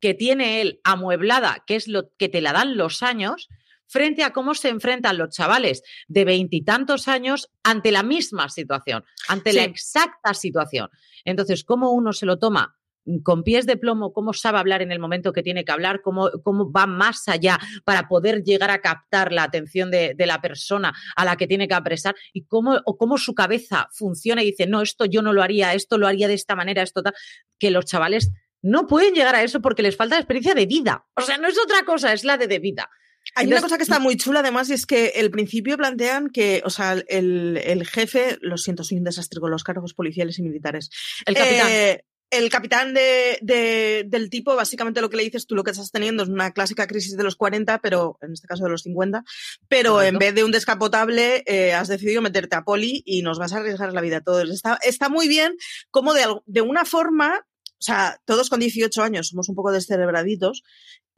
[0.00, 3.48] que tiene él amueblada, que es lo que te la dan los años,
[3.90, 9.50] frente a cómo se enfrentan los chavales de veintitantos años ante la misma situación, ante
[9.50, 9.56] sí.
[9.56, 10.88] la exacta situación.
[11.24, 12.76] Entonces, ¿cómo uno se lo toma?
[13.22, 16.30] con pies de plomo, cómo sabe hablar en el momento que tiene que hablar, cómo,
[16.42, 20.92] cómo va más allá para poder llegar a captar la atención de, de, la persona
[21.16, 24.66] a la que tiene que apresar y cómo, o cómo su cabeza funciona y dice,
[24.66, 27.14] no, esto yo no lo haría, esto lo haría de esta manera, esto tal,
[27.58, 28.30] que los chavales
[28.62, 31.06] no pueden llegar a eso porque les falta experiencia de vida.
[31.16, 32.90] O sea, no es otra cosa, es la de, de vida.
[33.34, 36.30] Hay Entonces, una cosa que está muy chula, además, y es que el principio plantean
[36.30, 40.38] que, o sea, el, el jefe, lo siento, soy un desastre con los cargos policiales
[40.38, 40.90] y militares.
[41.26, 41.68] El capitán.
[41.70, 45.72] Eh, el capitán de, de, del tipo, básicamente lo que le dices tú, lo que
[45.72, 48.82] estás teniendo es una clásica crisis de los 40, pero en este caso de los
[48.82, 49.24] 50,
[49.68, 50.08] pero Correcto.
[50.08, 53.58] en vez de un descapotable, eh, has decidido meterte a poli y nos vas a
[53.58, 54.48] arriesgar la vida a todos.
[54.48, 55.56] Está, está muy bien
[55.90, 60.62] como de, de una forma, o sea, todos con 18 años somos un poco descerebraditos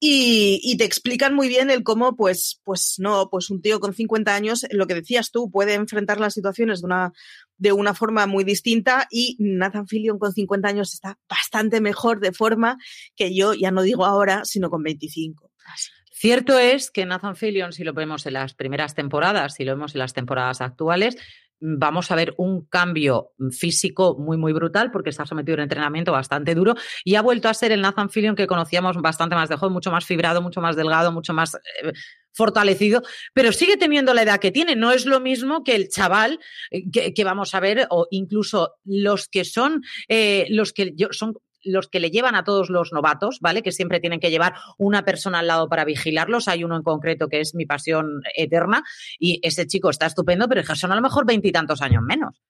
[0.04, 4.34] y, te explican muy bien el cómo, pues, pues no, pues un tío con 50
[4.34, 7.12] años, lo que decías tú, puede enfrentar las situaciones de una,
[7.56, 12.32] de una forma muy distinta y Nathan Fillion con 50 años está bastante mejor de
[12.32, 12.78] forma
[13.14, 15.52] que yo, ya no digo ahora, sino con 25.
[15.72, 15.90] Así.
[16.10, 19.94] Cierto es que Nathan Fillion, si lo vemos en las primeras temporadas, si lo vemos
[19.94, 21.16] en las temporadas actuales,
[21.62, 26.11] vamos a ver un cambio físico muy, muy brutal porque está sometido a un entrenamiento
[26.11, 29.57] bastante duro y ha vuelto a ser el Nathan Fillion que conocíamos bastante más de
[29.57, 31.92] joven, mucho más fibrado, mucho más delgado, mucho más eh,
[32.33, 34.75] fortalecido, pero sigue teniendo la edad que tiene.
[34.75, 39.29] No es lo mismo que el chaval eh, que, vamos a ver o incluso los
[39.29, 43.62] que son, eh, los que son los que le llevan a todos los novatos, ¿vale?
[43.62, 46.48] Que siempre tienen que llevar una persona al lado para vigilarlos.
[46.48, 48.83] Hay uno en concreto que es mi pasión eterna
[49.18, 52.42] y ese chico está estupendo, pero son a lo mejor veintitantos años menos.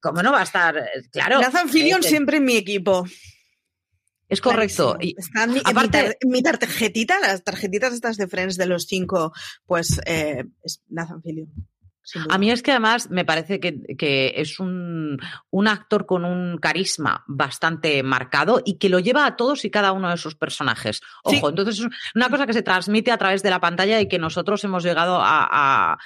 [0.00, 0.74] ¿Cómo no va a estar?
[1.10, 1.40] Claro.
[1.40, 3.04] Nathan Fillion siempre en mi equipo.
[4.28, 4.96] Es correcto.
[4.98, 5.14] Y,
[5.48, 9.32] mi, aparte, mi, tarjetita, las tarjetitas estas de Friends de los cinco,
[9.66, 11.52] pues eh, es Nathan Fillion.
[12.28, 15.18] A mí es que además me parece que, es un,
[15.66, 20.10] actor con un carisma bastante marcado y que lo lleva a todos y cada uno
[20.10, 21.00] de sus personajes.
[21.22, 24.18] Ojo, entonces es una cosa que se transmite a través de la pantalla y que
[24.18, 25.98] nosotros hemos llegado a,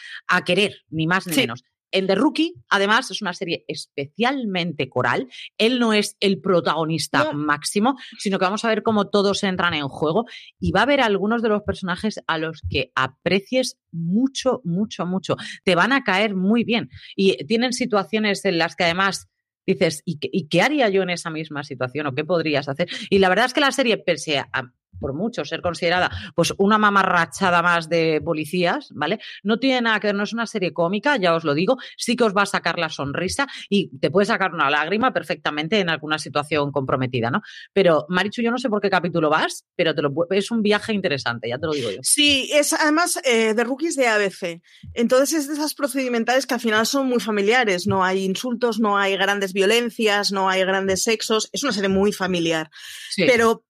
[0.44, 1.64] querer, ni más ni menos.
[1.90, 5.28] En The Rookie, además, es una serie especialmente coral.
[5.58, 9.88] Él no es el protagonista máximo, sino que vamos a ver cómo todos entran en
[9.88, 10.26] juego
[10.58, 15.36] y va a haber algunos de los personajes a los que aprecies mucho, mucho, mucho.
[15.64, 16.90] Te van a caer muy bien.
[17.14, 19.28] Y tienen situaciones en las que además
[19.66, 22.06] dices, ¿y qué, ¿y qué, haría yo en esa misma situación?
[22.06, 22.88] ¿O qué podrías hacer?
[23.10, 26.78] Y la verdad es que la serie, pese a, por mucho ser considerada pues una
[26.78, 29.20] mamarrachada más de policías, ¿vale?
[29.42, 32.16] No tiene nada que ver, no es una serie cómica, ya os lo digo, sí
[32.16, 35.90] que os va a sacar la sonrisa y te puede sacar una lágrima perfectamente en
[35.90, 37.42] alguna situación comprometida, ¿no?
[37.72, 40.92] Pero Marichu, yo no sé por qué capítulo vas, pero te lo, es un viaje
[40.92, 41.98] interesante, ya te lo digo yo.
[42.02, 44.62] Sí, es además eh, de rookies de ABC.
[44.94, 48.98] Entonces es de esas procedimentales que al final son muy familiares, no hay insultos, no
[48.98, 52.70] hay grandes violencias, no hay grandes sexos, es una serie muy familiar.
[53.16, 53.65] Pero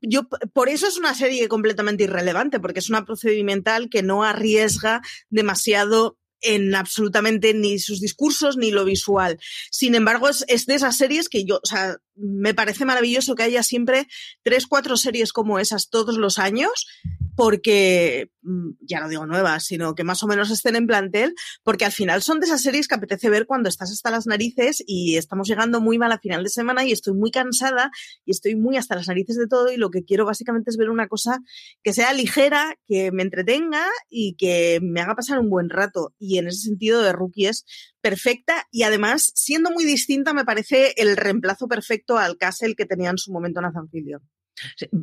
[0.00, 5.02] yo, por eso es una serie completamente irrelevante, porque es una procedimental que no arriesga
[5.30, 9.38] demasiado en absolutamente ni sus discursos ni lo visual.
[9.70, 13.44] Sin embargo, es, es, de esas series que yo, o sea, me parece maravilloso que
[13.44, 14.06] haya siempre
[14.42, 16.86] tres, cuatro series como esas todos los años
[17.36, 21.84] porque, mm, ya no digo nuevas, sino que más o menos estén en plantel, porque
[21.84, 25.16] al final son de esas series que apetece ver cuando estás hasta las narices y
[25.16, 27.90] estamos llegando muy mal a final de semana y estoy muy cansada
[28.24, 30.90] y estoy muy hasta las narices de todo y lo que quiero básicamente es ver
[30.90, 31.38] una cosa
[31.82, 36.14] que sea ligera, que me entretenga y que me haga pasar un buen rato.
[36.18, 37.64] Y en ese sentido de Rookie es
[38.00, 43.10] perfecta y además, siendo muy distinta, me parece el reemplazo perfecto al Castle que tenía
[43.10, 44.20] en su momento Nathan Fillion.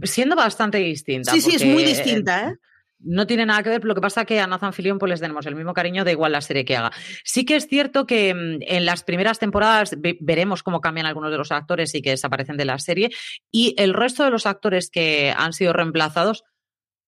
[0.03, 1.31] Siendo bastante distinta.
[1.31, 2.55] Sí, sí, es muy distinta, ¿eh?
[3.03, 5.19] No tiene nada que ver, lo que pasa es que a Nathan Fillion pues les
[5.19, 6.91] tenemos el mismo cariño, da igual la serie que haga.
[7.23, 11.37] Sí que es cierto que mm, en las primeras temporadas veremos cómo cambian algunos de
[11.37, 13.09] los actores y que desaparecen de la serie,
[13.51, 16.43] y el resto de los actores que han sido reemplazados,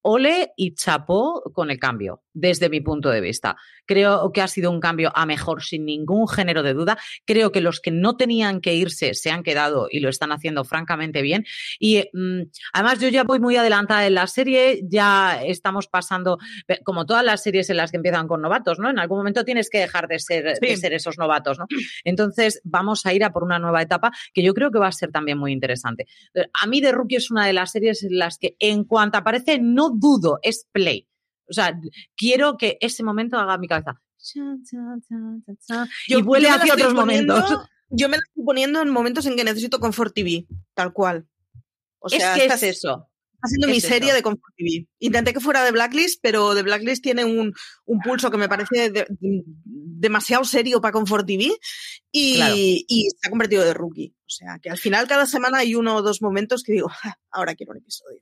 [0.04, 3.56] ole y chapó con el cambio desde mi punto de vista.
[3.86, 6.98] Creo que ha sido un cambio a mejor sin ningún género de duda.
[7.26, 10.64] Creo que los que no tenían que irse se han quedado y lo están haciendo
[10.64, 11.46] francamente bien.
[11.80, 12.42] Y mm,
[12.74, 16.38] además yo ya voy muy adelantada en la serie, ya estamos pasando,
[16.84, 18.90] como todas las series en las que empiezan con novatos, ¿no?
[18.90, 21.66] En algún momento tienes que dejar de ser, de ser esos novatos, ¿no?
[22.04, 24.92] Entonces vamos a ir a por una nueva etapa que yo creo que va a
[24.92, 26.08] ser también muy interesante.
[26.60, 29.60] A mí The Rookie es una de las series en las que en cuanto aparece
[29.60, 31.08] no dudo, es play
[31.50, 31.80] o sea,
[32.16, 34.02] quiero que ese momento haga mi cabeza.
[36.08, 37.44] y vuele hacia otros momentos.
[37.90, 41.28] Yo me la estoy poniendo en momentos en que necesito Comfort TV, tal cual.
[42.00, 43.08] O sea, es que es eso.
[43.40, 44.88] Haciendo mi serie de Comfort TV.
[45.00, 47.54] Intenté que fuera de Blacklist, pero de Blacklist tiene un,
[47.86, 51.52] un pulso que me parece demasiado serio para Comfort TV
[52.12, 54.16] y, y, se ha convertido de rookie.
[54.22, 56.90] O sea, que al final cada semana hay uno o dos momentos que digo,
[57.32, 58.22] ahora quiero un episodio.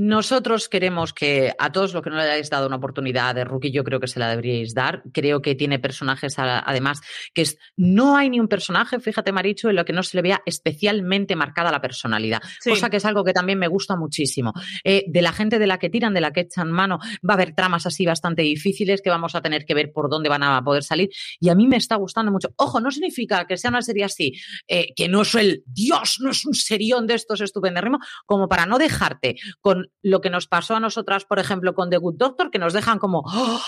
[0.00, 3.72] Nosotros queremos que a todos los que no le hayáis dado una oportunidad de rookie,
[3.72, 5.02] yo creo que se la deberíais dar.
[5.12, 7.00] Creo que tiene personajes, además,
[7.34, 10.22] que es, no hay ni un personaje, fíjate, Maricho, en lo que no se le
[10.22, 12.40] vea especialmente marcada la personalidad.
[12.64, 14.52] Cosa que es algo que también me gusta muchísimo.
[14.84, 17.34] Eh, de la gente de la que tiran, de la que echan mano, va a
[17.34, 20.62] haber tramas así bastante difíciles que vamos a tener que ver por dónde van a
[20.62, 21.10] poder salir.
[21.40, 22.50] Y a mí me está gustando mucho.
[22.54, 24.32] Ojo, no significa que sea una serie así,
[24.68, 28.64] eh, que no es el Dios, no es un serión de estos estupendérrimos, como para
[28.64, 32.50] no dejarte con lo que nos pasó a nosotras, por ejemplo, con The Good Doctor,
[32.50, 33.60] que nos dejan como, ¡Oh!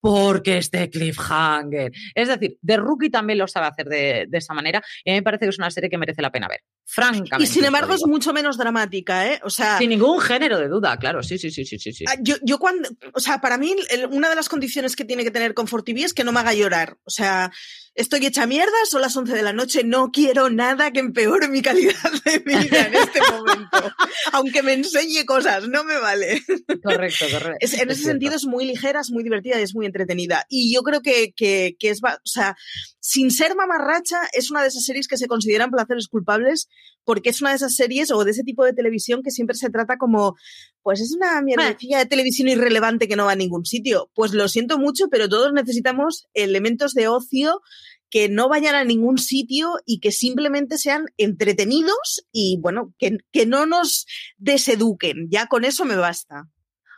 [0.00, 1.92] porque este cliffhanger.
[2.14, 5.22] Es decir, The Rookie también lo sabe hacer de, esa manera y a mí me
[5.22, 6.60] parece que es una serie que merece la pena ver.
[6.90, 7.44] Francamente.
[7.44, 9.40] Y sin embargo es mucho menos dramática, ¿eh?
[9.44, 9.76] O sea.
[9.76, 12.04] Sin ningún género de duda, claro, sí, sí, sí, sí, sí.
[12.08, 13.76] Ah, yo, yo cuando, o sea, para mí,
[14.10, 16.54] una de las condiciones que tiene que tener Comfort TV es que no me haga
[16.54, 16.96] llorar.
[17.04, 17.52] O sea,
[17.94, 21.60] estoy hecha mierda, son las 11 de la noche, no quiero nada que empeore mi
[21.60, 23.92] calidad de vida en este momento.
[24.32, 26.42] Aunque me enseñe cosas, no me vale.
[26.82, 27.58] Correcto, correcto.
[27.60, 30.46] en ese sentido es muy ligera, es muy divertida y es muy entretenida.
[30.48, 32.56] Y yo creo que, que, que es, o sea,
[33.00, 36.68] sin ser mamarracha, es una de esas series que se consideran placeres culpables
[37.04, 39.70] porque es una de esas series o de ese tipo de televisión que siempre se
[39.70, 40.36] trata como,
[40.82, 44.10] pues es una mierdecilla de televisión irrelevante que no va a ningún sitio.
[44.14, 47.62] Pues lo siento mucho, pero todos necesitamos elementos de ocio
[48.10, 53.46] que no vayan a ningún sitio y que simplemente sean entretenidos y, bueno, que, que
[53.46, 55.28] no nos deseduquen.
[55.30, 56.48] Ya con eso me basta.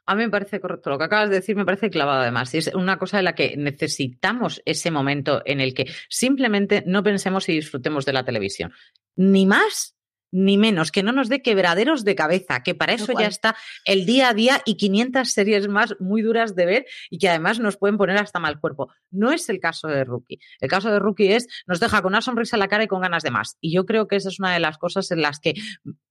[0.06, 0.90] A mí me parece correcto.
[0.90, 2.52] Lo que acabas de decir me parece clavado además.
[2.54, 7.04] Y es una cosa en la que necesitamos ese momento en el que simplemente no
[7.04, 8.72] pensemos y disfrutemos de la televisión.
[9.20, 9.94] Ni más
[10.32, 14.06] ni menos, que no nos dé quebraderos de cabeza, que para eso ya está el
[14.06, 17.76] día a día y 500 series más muy duras de ver y que además nos
[17.76, 18.92] pueden poner hasta mal cuerpo.
[19.10, 20.38] No es el caso de Rookie.
[20.60, 23.00] El caso de Rookie es, nos deja con una sonrisa en la cara y con
[23.00, 23.56] ganas de más.
[23.60, 25.54] Y yo creo que esa es una de las cosas en las que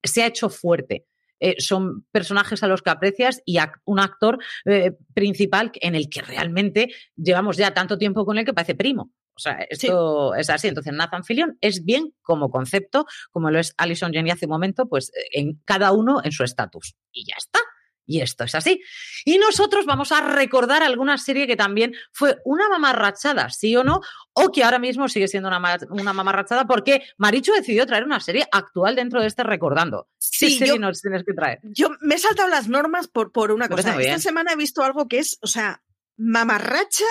[0.03, 1.05] se ha hecho fuerte
[1.39, 6.21] eh, son personajes a los que aprecias y un actor eh, principal en el que
[6.21, 9.11] realmente llevamos ya tanto tiempo con él que parece primo.
[9.39, 10.67] O sea, esto es así.
[10.67, 14.87] Entonces, Nathan Fillion es bien como concepto, como lo es Alison Jenny hace un momento,
[14.87, 16.95] pues en cada uno en su estatus.
[17.13, 17.59] Y ya está.
[18.05, 18.81] Y esto es así.
[19.23, 24.01] Y nosotros vamos a recordar alguna serie que también fue una mamarrachada, sí o no,
[24.33, 28.47] o que ahora mismo sigue siendo una, una mamarrachada porque Marichu decidió traer una serie
[28.51, 30.09] actual dentro de este recordando.
[30.17, 31.59] Sí, sí nos tienes que traer?
[31.61, 33.95] Yo me he saltado las normas por, por una cosa.
[34.01, 35.83] Esta semana he visto algo que es, o sea,
[36.17, 37.05] mamarracha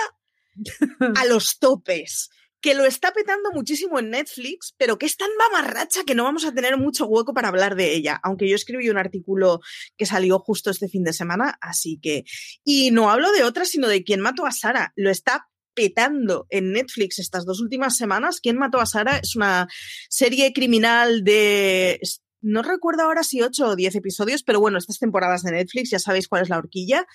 [1.15, 2.29] a los topes
[2.61, 6.45] que lo está petando muchísimo en Netflix, pero que es tan mamarracha que no vamos
[6.45, 9.61] a tener mucho hueco para hablar de ella, aunque yo escribí un artículo
[9.97, 12.25] que salió justo este fin de semana, así que...
[12.63, 14.91] Y no hablo de otra, sino de quién mató a Sara.
[14.95, 18.41] Lo está petando en Netflix estas dos últimas semanas.
[18.41, 19.17] ¿Quién mató a Sara?
[19.17, 19.67] Es una
[20.09, 21.99] serie criminal de
[22.41, 25.99] no recuerdo ahora si ocho o diez episodios, pero bueno, estas temporadas de Netflix, ya
[25.99, 27.05] sabéis cuál es la horquilla,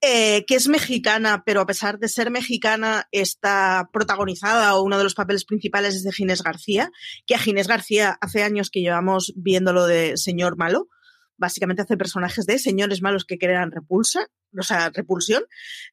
[0.00, 5.04] eh, que es mexicana, pero a pesar de ser mexicana, está protagonizada o uno de
[5.04, 6.90] los papeles principales es de Ginés García,
[7.26, 10.88] que a Ginés García hace años que llevamos viéndolo de señor malo.
[11.36, 15.42] Básicamente hace personajes de señores malos que crean repulsa, o sea, repulsión,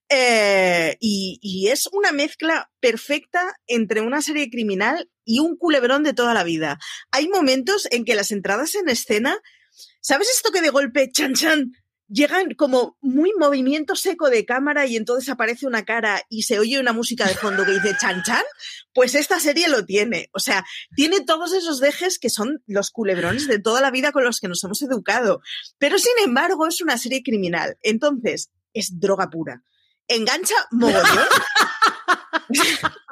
[0.09, 6.15] eh, y, y, es una mezcla perfecta entre una serie criminal y un culebrón de
[6.15, 6.79] toda la vida.
[7.11, 9.37] Hay momentos en que las entradas en escena,
[10.01, 11.71] ¿sabes esto que de golpe, chan chan,
[12.07, 16.79] llegan como muy movimiento seco de cámara y entonces aparece una cara y se oye
[16.79, 18.41] una música de fondo que dice chan chan,
[18.91, 20.31] pues esta serie lo tiene.
[20.33, 20.65] O sea,
[20.95, 24.47] tiene todos esos dejes que son los culebrones de toda la vida con los que
[24.47, 25.41] nos hemos educado.
[25.77, 27.77] Pero sin embargo es una serie criminal.
[27.83, 29.61] Entonces, es droga pura.
[30.07, 31.27] Engancha mogollón.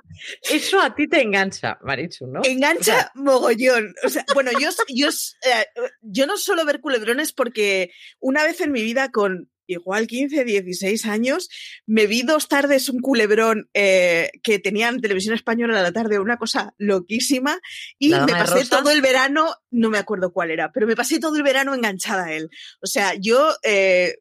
[0.49, 2.41] Eso a ti te engancha, Marichu, ¿no?
[2.43, 3.93] Engancha mogollón.
[4.03, 5.65] O sea, bueno, yo, yo, eh,
[6.01, 11.05] yo no suelo ver culebrones porque una vez en mi vida con igual 15, 16
[11.05, 11.49] años,
[11.85, 16.37] me vi dos tardes un culebrón eh, que tenían televisión española a la tarde, una
[16.37, 17.59] cosa loquísima,
[17.99, 21.35] y me pasé todo el verano, no me acuerdo cuál era, pero me pasé todo
[21.35, 22.49] el verano enganchada a él.
[22.81, 24.15] O sea, yo eh,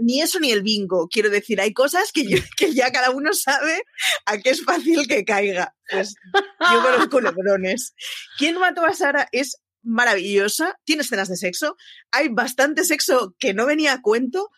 [0.00, 1.08] ni eso ni el bingo.
[1.08, 2.24] Quiero decir, hay cosas que,
[2.56, 3.82] que ya cada uno sabe
[4.26, 5.74] a qué es fácil que caiga.
[5.90, 6.14] Pues
[6.60, 7.94] yo con los culebrones.
[8.38, 9.28] ¿Quién mató a Sara?
[9.32, 11.76] Es maravillosa, tiene escenas de sexo,
[12.10, 14.50] hay bastante sexo que no venía a cuento,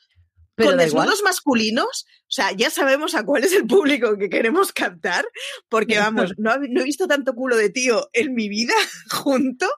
[0.56, 5.24] con desnudos masculinos, o sea, ya sabemos a cuál es el público que queremos captar,
[5.68, 8.74] porque vamos, no, no he visto tanto culo de tío en mi vida
[9.10, 9.68] junto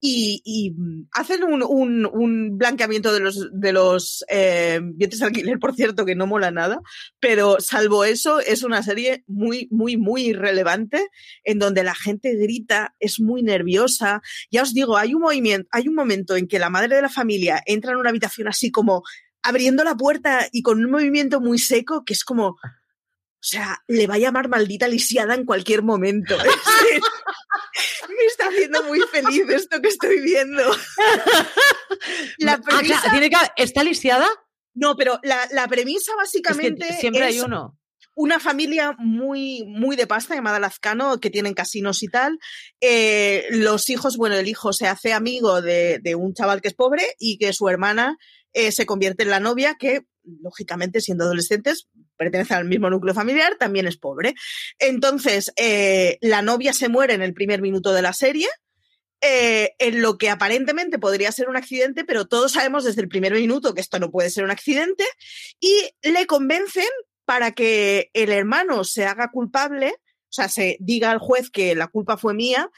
[0.00, 6.06] y, mm, hacen un, un, blanqueamiento de los, de los eh, de alquiler, por cierto,
[6.06, 6.80] que no mola nada,
[7.18, 11.08] pero salvo eso, es una serie muy, muy, muy irrelevante,
[11.44, 14.22] en donde la gente grita, es muy nerviosa.
[14.50, 17.08] Ya os digo, hay un movimiento, hay un momento en que la madre de la
[17.08, 19.02] familia entra en una habitación así como
[19.42, 22.56] abriendo la puerta y con un movimiento muy seco, que es como,
[23.40, 26.36] o sea, le va a llamar maldita lisiada en cualquier momento.
[28.08, 30.62] Me está haciendo muy feliz esto que estoy viendo.
[32.38, 33.52] la ah, premisa...
[33.56, 34.28] ¿Está lisiada?
[34.74, 36.86] No, pero la, premisa básicamente.
[36.90, 37.78] Es siempre hay uno.
[38.14, 42.38] Una familia muy, muy de pasta llamada Lazcano, que tienen casinos y tal.
[42.82, 46.74] Eh, los hijos, bueno, el hijo se hace amigo de, de un chaval que es
[46.74, 48.18] pobre y que su hermana
[48.52, 51.88] eh, se convierte en la novia que, lógicamente, siendo adolescentes,
[52.20, 54.34] pertenece al mismo núcleo familiar, también es pobre.
[54.78, 58.46] Entonces, eh, la novia se muere en el primer minuto de la serie
[59.22, 63.32] eh, en lo que aparentemente podría ser un accidente, pero todos sabemos desde el primer
[63.32, 65.04] minuto que esto no puede ser un accidente,
[65.58, 66.88] y le convencen
[67.24, 71.88] para que el hermano se haga culpable, o sea, se diga al juez que la
[71.88, 72.70] culpa fue mía,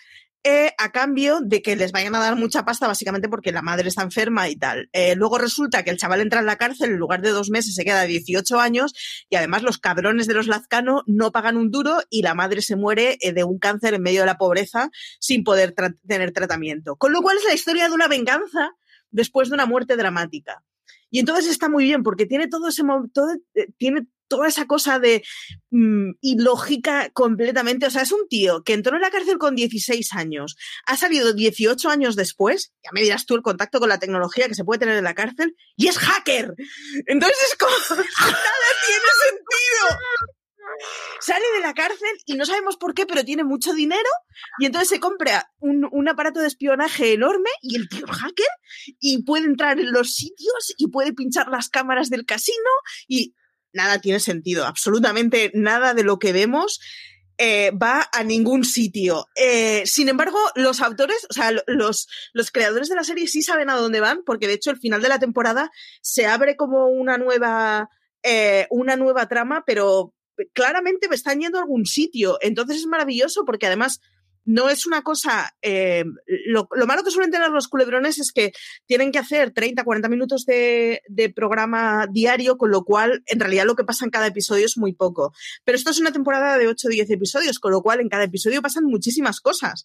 [0.45, 3.89] eh, a cambio de que les vayan a dar mucha pasta, básicamente porque la madre
[3.89, 4.89] está enferma y tal.
[4.93, 7.75] Eh, luego resulta que el chaval entra en la cárcel, en lugar de dos meses
[7.77, 8.93] se queda 18 años
[9.31, 12.75] y además los cabrones de los Lazcano no pagan un duro y la madre se
[12.75, 14.91] muere eh, de un cáncer en medio de la pobreza
[15.21, 15.75] sin poder
[16.09, 16.97] tener tratamiento.
[16.97, 18.71] Con lo cual es la historia de una venganza
[19.11, 20.65] después de una muerte dramática.
[21.09, 23.29] Y entonces está muy bien porque tiene todo ese todo,
[23.77, 25.23] tiene toda esa cosa de
[25.71, 27.85] mm, ilógica completamente.
[27.85, 30.57] O sea, es un tío que entró en la cárcel con 16 años,
[30.87, 34.55] ha salido 18 años después, ya me dirás tú el contacto con la tecnología que
[34.55, 36.55] se puede tener en la cárcel, y es hacker.
[37.07, 39.99] Entonces es como, nada tiene sentido.
[41.21, 44.09] Sale de la cárcel y no sabemos por qué, pero tiene mucho dinero
[44.59, 48.47] y entonces se compra un, un aparato de espionaje enorme y el tío hacker
[48.99, 52.71] y puede entrar en los sitios y puede pinchar las cámaras del casino
[53.07, 53.35] y
[53.73, 56.81] nada tiene sentido, absolutamente nada de lo que vemos.
[57.39, 59.27] Eh, va a ningún sitio.
[59.35, 63.71] Eh, sin embargo, los autores, o sea, los, los creadores de la serie sí saben
[63.71, 65.71] a dónde van, porque de hecho el final de la temporada
[66.03, 67.89] se abre como una nueva,
[68.23, 70.15] eh, una nueva trama, pero
[70.53, 72.39] claramente me están yendo a algún sitio.
[72.43, 74.01] Entonces es maravilloso porque además
[74.45, 75.55] no es una cosa.
[75.63, 76.05] Eh,
[76.47, 78.53] lo, malo que suelen tener los culebrones es que
[78.87, 83.65] tienen que hacer 30, 40 minutos de, de, programa diario, con lo cual en realidad
[83.65, 85.33] lo que pasa en cada episodio es muy poco.
[85.65, 88.25] Pero esto es una temporada de 8 o 10 episodios, con lo cual en cada
[88.25, 89.85] episodio pasan muchísimas cosas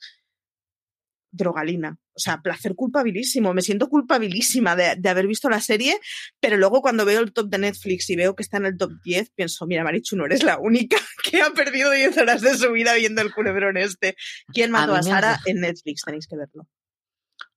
[1.31, 1.97] drogalina.
[2.13, 3.53] O sea, placer culpabilísimo.
[3.53, 5.99] Me siento culpabilísima de, haber visto la serie,
[6.39, 8.91] pero luego cuando veo el top de Netflix y veo que está en el top
[9.03, 12.71] 10, pienso, mira, Marichu, no eres la única que ha perdido 10 horas de su
[12.71, 14.15] vida viendo el culebrón este.
[14.53, 16.01] ¿Quién mató a, Sara en Netflix?
[16.03, 16.67] Tenéis que verlo.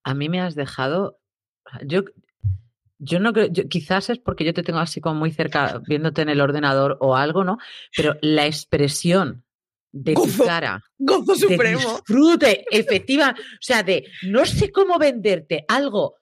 [0.04, 1.18] A mí me has dejado...
[1.86, 2.02] Yo,
[2.98, 6.28] yo no creo, quizás es porque yo te tengo así como muy cerca viéndote en
[6.28, 7.58] el ordenador o algo, ¿no?
[7.96, 9.44] Pero la expresión
[9.92, 10.82] de tu cara.
[10.98, 11.78] Gozo supremo.
[11.78, 13.34] disfrute, efectiva.
[13.36, 16.16] O sea, de no sé cómo venderte algo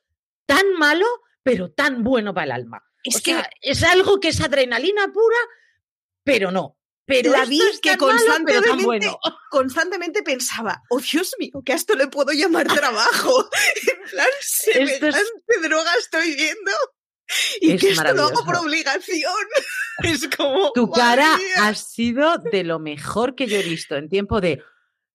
[0.46, 1.06] tan malo,
[1.42, 2.82] pero tan bueno para el alma.
[3.04, 5.38] Es que es algo que es adrenalina pura,
[6.24, 6.76] pero no.
[7.08, 9.10] Pero la vi que constantemente,
[9.48, 13.48] constantemente pensaba, oh Dios mío, que a esto le puedo llamar trabajo.
[13.86, 16.70] en plan, semejante droga estoy viendo.
[17.60, 19.32] Y que esto lo hago por obligación.
[20.04, 20.70] Es como.
[20.72, 24.62] Tu cara ha sido de lo mejor que yo he visto en tiempo de.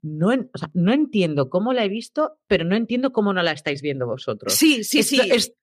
[0.01, 3.53] No, o sea, no entiendo cómo la he visto, pero no entiendo cómo no la
[3.53, 4.53] estáis viendo vosotros.
[4.53, 5.21] Sí, sí, sí.
[5.31, 5.53] Es,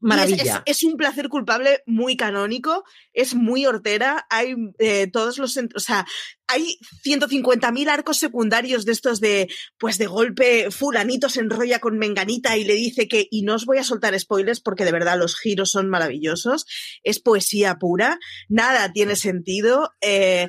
[0.00, 0.62] Maravilla.
[0.66, 6.06] Es, un placer culpable muy canónico, es muy hortera, hay eh, todos los, o sea,
[6.46, 12.56] hay 150.000 arcos secundarios de estos de, pues de golpe, fulanito se enrolla con Menganita
[12.56, 15.38] y le dice que, y no os voy a soltar spoilers porque de verdad los
[15.38, 16.66] giros son maravillosos,
[17.02, 18.18] es poesía pura,
[18.48, 20.48] nada tiene sentido, eh,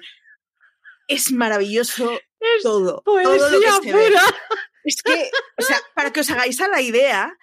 [1.08, 2.20] es maravilloso
[2.64, 3.02] todo.
[3.04, 4.22] Poesía pura.
[4.84, 7.38] Es que, o sea, para que os hagáis a la idea,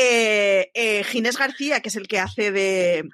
[0.00, 3.08] eh, eh, Ginés García, que es el que hace de,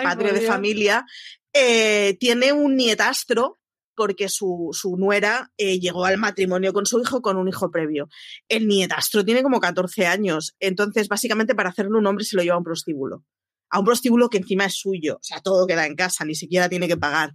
[0.00, 1.04] padre de familia,
[1.52, 3.58] eh, tiene un nietastro
[3.96, 8.08] porque su, nuera eh, llegó al matrimonio con su hijo con un hijo previo.
[8.48, 12.54] El nietastro tiene como 14 años, entonces básicamente para hacerle un hombre se lo lleva
[12.54, 13.24] a un prostíbulo.
[13.70, 16.68] A un prostíbulo que encima es suyo, o sea, todo queda en casa, ni siquiera
[16.68, 17.32] tiene que pagar.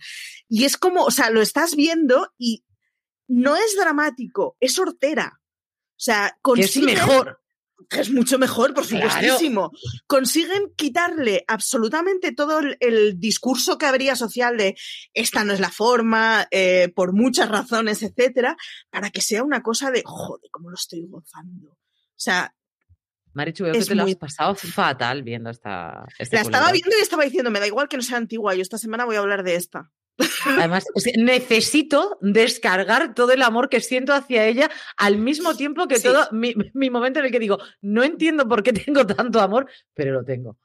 [0.47, 2.63] Y es como, o sea, lo estás viendo y
[3.27, 5.41] no es dramático, es hortera.
[5.91, 7.42] O sea, consigue, es mejor
[7.89, 9.71] es mucho mejor, por supuestísimo.
[10.07, 14.75] Consiguen quitarle absolutamente todo el, discurso que habría social de
[15.13, 18.55] esta no es la forma, eh, por muchas razones, etcétera,
[18.89, 21.71] para que sea una cosa de joder, cómo lo estoy gozando.
[21.71, 21.77] O
[22.15, 22.53] sea.
[23.33, 26.05] Marichu, veo que te lo has pasado fatal viendo esta.
[26.19, 28.61] Este la estaba viendo y estaba diciendo, me da igual que no sea antigua, yo
[28.61, 29.91] esta semana voy a hablar de esta.
[30.45, 30.85] Además,
[31.17, 36.53] necesito descargar todo el amor que siento hacia ella al mismo tiempo que todo mi,
[36.73, 40.23] mi, momento en el que digo, no entiendo por qué tengo tanto amor, pero lo
[40.23, 40.57] tengo.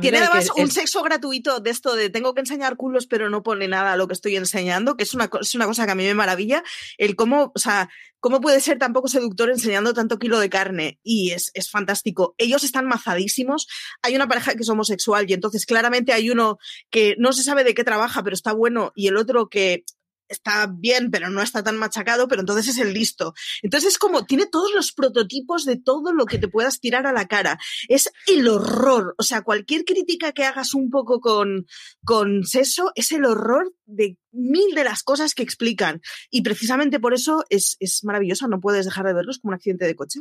[0.00, 3.68] Tiene además un sexo gratuito de esto de tengo que enseñar culos, pero no pone
[3.68, 6.04] nada a lo que estoy enseñando, que es una, es una cosa que a mí
[6.04, 6.62] me maravilla.
[6.98, 7.88] El cómo, o sea,
[8.20, 10.98] cómo puede ser tan poco seductor enseñando tanto kilo de carne.
[11.02, 12.34] Y es, es fantástico.
[12.38, 13.66] Ellos están mazadísimos.
[14.02, 16.58] Hay una pareja que es homosexual y entonces claramente hay uno
[16.90, 19.84] que no se sabe de qué trabaja, pero está bueno, y el otro que
[20.28, 23.34] está bien, pero no está tan machacado, pero entonces es el listo.
[23.62, 27.12] Entonces es como, tiene todos los prototipos de todo lo que te puedas tirar a
[27.12, 27.58] la cara.
[27.88, 29.14] Es el horror.
[29.18, 31.66] O sea, cualquier crítica que hagas un poco con,
[32.04, 36.00] con seso es el horror de mil de las cosas que explican.
[36.30, 39.86] Y precisamente por eso es, es maravilloso, no puedes dejar de verlos como un accidente
[39.86, 40.20] de coche.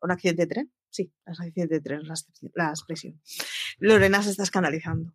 [0.00, 0.72] un accidente de tren.
[0.90, 2.14] Sí, un accidente de tren, la,
[2.54, 3.20] la expresión.
[3.78, 5.14] Lorena se está escandalizando.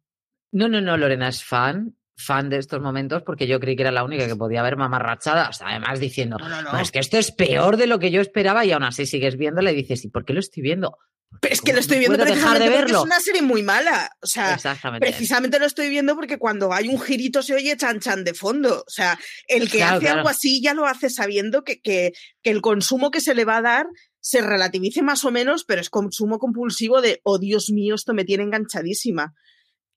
[0.51, 3.91] No, no, no, Lorena es fan fan de estos momentos porque yo creí que era
[3.91, 6.79] la única que podía haber mamarrachadas, además diciendo, No, no, no.
[6.79, 9.71] es que esto es peor de lo que yo esperaba y aún así sigues viéndole
[9.71, 10.97] y dices, ¿y por qué lo estoy viendo?
[11.41, 12.97] Pero es que ¿Cómo lo estoy viendo dejar de precisamente porque verlo?
[12.99, 14.11] es una serie muy mala.
[14.21, 14.55] O sea,
[14.99, 18.81] precisamente lo estoy viendo porque cuando hay un girito se oye chan chan de fondo.
[18.85, 20.17] O sea, el que Claro, hace claro.
[20.19, 23.57] algo así ya lo hace sabiendo que, que, que el consumo que se le va
[23.57, 23.87] a dar
[24.19, 28.25] se relativice más o menos, pero es consumo compulsivo de, oh Dios mío, esto me
[28.25, 29.33] tiene enganchadísima.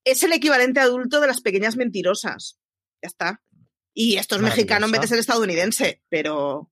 [0.07, 2.59] Es el equivalente adulto de las pequeñas mentirosas.
[3.03, 3.43] Ya está.
[3.93, 6.71] Y esto es mexicano en vez de ser estadounidense, pero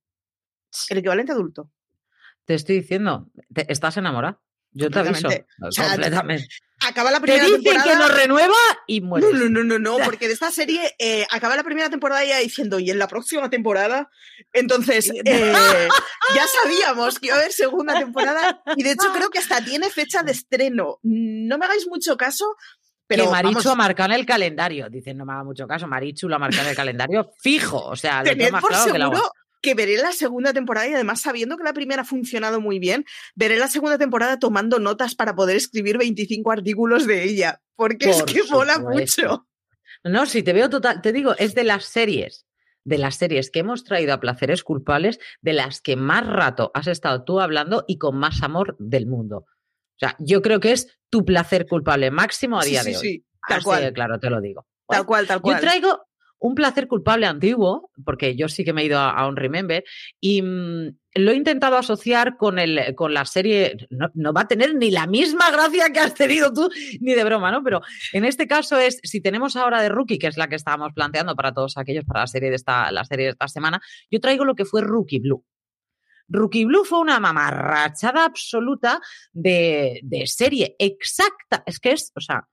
[0.89, 1.71] el equivalente adulto.
[2.45, 4.41] Te estoy diciendo, te- estás enamorada.
[4.73, 5.23] Yo te aviso.
[5.29, 5.47] Completamente.
[5.63, 6.49] O sea, completamente.
[6.81, 7.91] Acaba la Te primera dicen temporada.
[7.93, 8.57] que nos renueva
[8.87, 9.31] y mueres.
[9.33, 12.39] No, no, no, no, no, porque de esta serie eh, acaba la primera temporada ya
[12.39, 14.11] diciendo, y en la próxima temporada,
[14.53, 15.53] entonces eh,
[16.35, 19.89] ya sabíamos que iba a haber segunda temporada y de hecho creo que hasta tiene
[19.91, 20.99] fecha de estreno.
[21.03, 22.55] No me hagáis mucho caso,
[23.07, 24.89] pero que Marichu vamos, ha marcado en el calendario.
[24.89, 25.87] Dicen, no me haga mucho caso.
[25.87, 27.85] Marichu lo ha marcado en el calendario fijo.
[27.87, 29.17] O sea, lo tengo más por claro que el agua.
[29.17, 29.33] seguro
[29.65, 33.07] que veré la segunda temporada y además sabiendo que la primera ha funcionado muy bien,
[33.35, 38.23] veré la segunda temporada tomando notas para poder escribir 25 artículos de ella, porque es
[38.25, 39.47] que mola mucho.
[40.05, 42.47] No, si te veo total, te digo, es de las series,
[42.85, 46.87] de las series que hemos traído a placeres culpables, de las que más rato has
[46.87, 49.47] estado tú hablando y con más amor del mundo.
[49.97, 53.03] O sea, yo creo que es tu placer culpable máximo a día sí, de hoy.
[53.03, 54.67] sí, tal Así cual, de claro, te lo digo.
[54.89, 55.55] tal cual, tal cual.
[55.55, 56.03] Yo traigo
[56.41, 59.85] un placer culpable antiguo, porque yo sí que me he ido a, a un Remember,
[60.21, 63.77] y mm, lo he intentado asociar con, el, con la serie.
[63.91, 66.69] No, no va a tener ni la misma gracia que has tenido tú,
[67.01, 67.63] ni de broma, ¿no?
[67.63, 67.81] Pero
[68.13, 71.37] en este caso es, si tenemos ahora de Rookie, que es la que estábamos planteando
[71.37, 74.45] para todos aquellos, para la serie de esta, la serie de esta semana, yo traigo
[74.45, 75.45] lo que fue Rookie Blue.
[76.29, 79.01] Rookie Blue fue una mamarrachada absoluta
[79.33, 81.63] de, de serie exacta.
[81.67, 82.49] Es que es, o sea,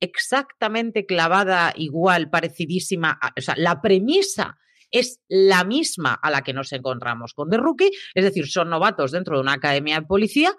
[0.00, 3.18] exactamente clavada, igual, parecidísima.
[3.36, 4.58] o sea, la premisa
[4.90, 9.12] es la misma a la que nos encontramos con The Rookie, es decir, son novatos
[9.12, 10.54] dentro de una academia de policía,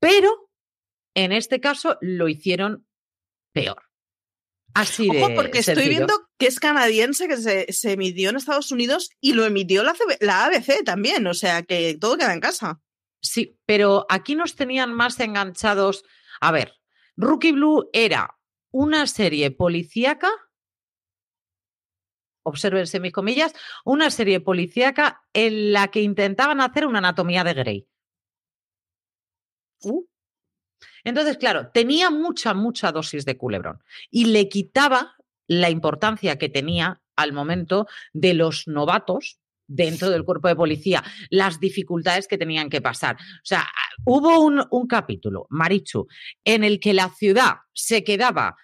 [0.00, 0.50] pero
[1.14, 2.86] en este caso lo hicieron
[3.52, 3.87] peor.
[4.74, 8.70] Así de Ojo, porque estoy viendo que es canadiense, que se, se emitió en Estados
[8.70, 12.80] Unidos y lo emitió la, la ABC también, o sea que todo queda en casa.
[13.20, 16.04] Sí, pero aquí nos tenían más enganchados.
[16.40, 16.74] A ver,
[17.16, 18.38] Rookie Blue era
[18.70, 20.30] una serie policíaca,
[22.44, 23.52] obsérvense mis comillas,
[23.84, 27.88] una serie policíaca en la que intentaban hacer una anatomía de Grey.
[29.82, 30.04] Uh,
[31.04, 37.00] Entonces, claro, tenía mucha, mucha dosis de culebrón y le quitaba la importancia que tenía
[37.16, 42.80] al momento de los novatos dentro del cuerpo de policía, las dificultades que tenían que
[42.80, 43.16] pasar.
[43.16, 43.66] O sea,
[44.04, 46.06] hubo un, un capítulo, Marichu,
[46.44, 48.56] en el que la ciudad se quedaba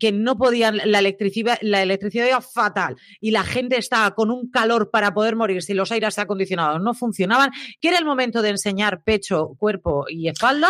[0.00, 4.50] que no podían, la electricidad, la electricidad era fatal y la gente estaba con un
[4.50, 7.50] calor para poder morir si los aires acondicionados no funcionaban,
[7.80, 10.68] que era el momento de enseñar pecho, cuerpo y espalda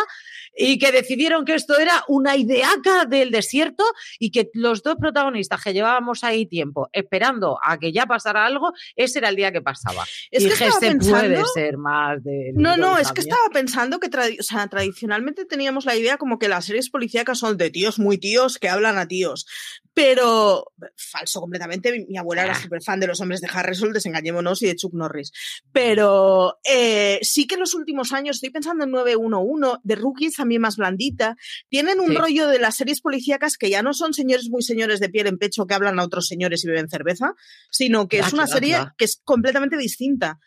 [0.56, 3.84] y que decidieron que esto era una ideaca del desierto
[4.18, 8.72] y que los dos protagonistas que llevábamos ahí tiempo esperando a que ya pasara algo,
[8.96, 10.04] ese era el día que pasaba.
[10.30, 12.52] Es y que se puede pensando- ser más de...
[12.54, 13.28] No, no, es que también".
[13.28, 17.38] estaba pensando que tradi- o sea, tradicionalmente teníamos la idea como que las series policíacas
[17.38, 19.44] son de tíos muy tíos que hablan a tíos.
[19.92, 20.64] Pero,
[20.96, 22.62] falso completamente, mi, mi abuela era Ah.
[22.62, 25.32] súper fan de los hombres de Harrison, desengañémonos, y de Chuck Norris.
[25.72, 30.60] Pero eh, sí que en los últimos años, estoy pensando en 911, de Rookies también
[30.62, 31.36] más blandita,
[31.68, 32.14] tienen un Sí.
[32.14, 35.38] rollo de las series policíacas que ya no son señores muy señores de piel en
[35.38, 37.34] pecho que hablan a otros señores y beben cerveza,
[37.70, 38.94] sino que Ah, es una claro, serie claro.
[38.96, 40.38] que es completamente distinta.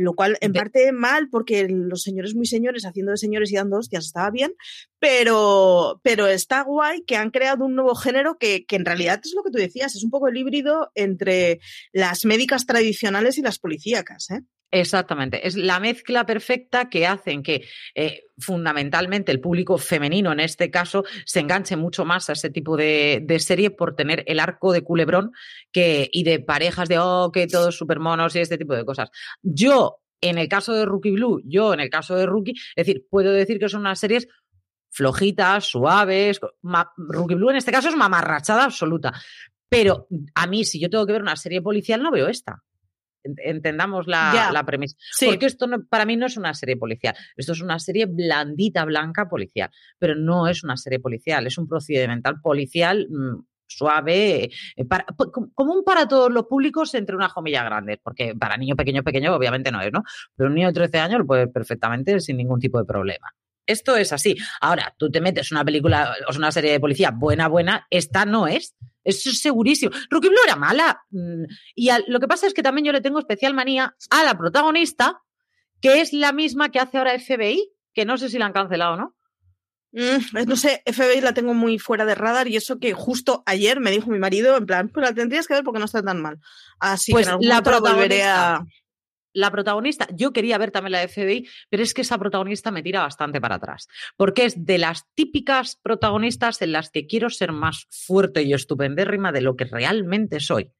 [0.00, 3.56] Lo cual en De- parte mal, porque los señores muy señores haciendo de señores y
[3.56, 4.54] dando hostias estaba bien,
[5.00, 9.34] pero, pero está guay que han creado un nuevo género que, que en realidad es
[9.34, 11.58] lo que tú decías, es un poco el híbrido entre
[11.92, 14.30] las médicas tradicionales y las policíacas.
[14.30, 14.42] ¿eh?
[14.70, 20.70] Exactamente, es la mezcla perfecta que hacen que eh, fundamentalmente el público femenino en este
[20.70, 24.82] caso se enganche mucho más a ese tipo de, serie por tener el arco de
[24.82, 25.32] culebrón
[25.72, 29.08] que, y de parejas de oh, que todos super monos y este tipo de cosas.
[29.40, 33.06] Yo, en el caso de Rookie Blue, yo en el caso de Rookie, es decir,
[33.08, 34.28] puedo decir que son unas series
[34.90, 36.40] flojitas, suaves.
[36.96, 39.14] Rookie Blue en este caso es mamarrachada absoluta.
[39.68, 42.62] Pero a mí, si yo tengo que ver una serie policial, no veo esta.
[43.28, 44.96] Ent- Entendamos la, la premisa.
[45.12, 47.14] Sí, Porque esto no- para mí no es una serie policial.
[47.36, 49.70] Esto es una serie blandita, blanca, policial.
[49.98, 54.44] Pero no es una serie policial, es un procedimental policial mm, suave,
[54.76, 55.04] eh, para,
[55.54, 59.70] común para todos los públicos entre unas comillas grandes, porque para niños pequeños, pequeños obviamente
[59.70, 60.02] no es, ¿no?
[60.34, 63.28] Pero un niño de 13 años lo puede perfectamente sin ningún tipo de problema.
[63.68, 64.34] Esto es así.
[64.62, 68.48] Ahora, tú te metes una película o una serie de policía buena, buena, esta no
[68.48, 68.74] es.
[69.04, 69.92] Eso es segurísimo.
[70.10, 71.02] Rookie Blue era mala.
[71.10, 71.44] Mm,
[71.74, 75.22] y lo que pasa es que también yo le tengo especial manía a la protagonista,
[75.80, 78.94] que es la misma que hace ahora FBI, que no sé si la han cancelado
[78.94, 79.14] o no.
[79.92, 83.80] Mm, no sé, FBI la tengo muy fuera de radar y eso que justo ayer
[83.80, 86.22] me dijo mi marido, en plan, pues la tendrías que ver porque no está tan
[86.22, 86.38] mal.
[86.80, 88.64] Así pues que la volveré a
[89.38, 92.82] la protagonista, yo quería ver también la de FBI, pero es que esa protagonista me
[92.82, 93.86] tira bastante para atrás,
[94.16, 99.30] porque es de las típicas protagonistas en las que quiero ser más fuerte y estupendérrima
[99.30, 100.72] de lo que realmente soy.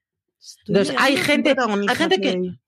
[0.67, 1.55] Entonces, hay gente,
[1.89, 2.59] hay gente que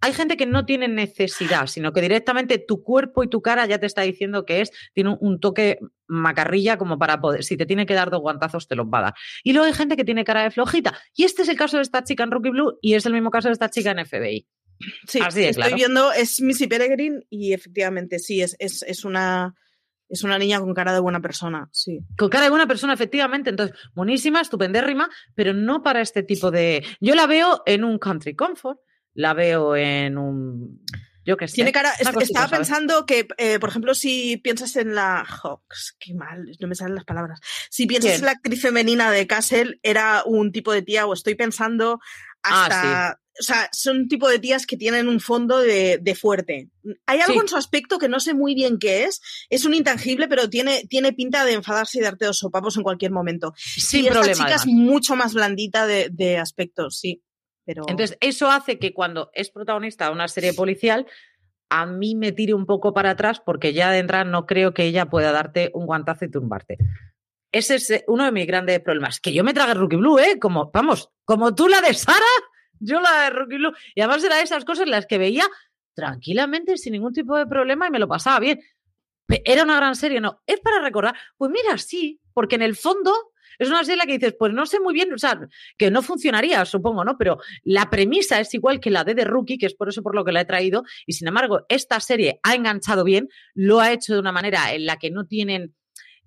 [0.00, 3.80] hay gente que no tiene necesidad, sino que directamente tu cuerpo y tu cara ya
[3.80, 7.86] te está diciendo que es, tiene un, toque macarrilla como para poder, si te tiene
[7.86, 9.14] que dar dos guantazos, te los va a dar.
[9.42, 10.96] Y luego hay gente que tiene cara de flojita.
[11.14, 13.30] Y este es el caso de esta chica en Rookie Blue y es el mismo
[13.30, 14.46] caso de esta chica en FBI.
[15.06, 19.54] Sí, estoy viendo, es Missy Peregrine y efectivamente sí, es, es, una,
[20.08, 22.00] es una niña con cara de buena persona, sí.
[22.16, 23.50] Con cara de buena persona, efectivamente.
[23.50, 26.84] Entonces, buenísima, estupendérrima, pero no para este tipo de.
[27.00, 28.78] Yo la veo en un country comfort,
[29.14, 30.84] la veo en un.
[31.24, 31.56] Yo que sé.
[31.56, 31.92] Tiene cara.
[31.92, 35.24] estaba pensando que, eh, por ejemplo, si piensas en la.
[35.24, 37.40] Hawks, qué mal, no me salen las palabras.
[37.68, 41.34] Si piensas en la actriz femenina de Castle, era un tipo de tía, o estoy
[41.34, 42.00] pensando
[42.42, 46.68] ah, hasta o sea, son un tipo de tías que tienen un fondo de, fuerte.
[47.06, 49.20] Hay algo en su aspecto que no sé muy bien qué es.
[49.50, 53.12] Es un intangible, pero tiene, tiene pinta de enfadarse y darte dos sopapos en cualquier
[53.12, 53.54] momento.
[53.56, 54.32] Sin y problema.
[54.32, 57.22] Esta chica es mucho más blandita de, de aspecto, sí.
[57.64, 57.84] Pero...
[57.88, 61.06] Entonces, eso hace que cuando es protagonista de una serie policial,
[61.70, 64.84] a mí me tire un poco para atrás porque ya de entrada no creo que
[64.84, 66.78] ella pueda darte un guantazo y tumbarte.
[67.52, 69.20] Ese es eh, uno de mis grandes problemas.
[69.20, 70.38] Que yo me trague Rookie Blue, ¿eh?
[70.38, 72.18] Como, vamos, como tú la de Sara,
[72.80, 73.72] yo la de Rocky Blue.
[73.94, 75.44] Y además era de esas cosas las que veía
[75.94, 78.60] tranquilamente, sin ningún tipo de problema y me lo pasaba bien.
[79.44, 80.42] Era una gran serie, no.
[80.46, 81.14] Es para recordar.
[81.36, 83.12] Pues mira, sí, porque en el fondo
[83.58, 85.38] es una serie en la que dices, pues no sé muy bien, o sea,
[85.76, 87.18] que no funcionaría, supongo, ¿no?
[87.18, 90.14] Pero la premisa es igual que la de The Rookie, que es por eso por
[90.14, 93.92] lo que la he traído, y sin embargo, esta serie ha enganchado bien, lo ha
[93.92, 95.74] hecho de una manera en la que no tienen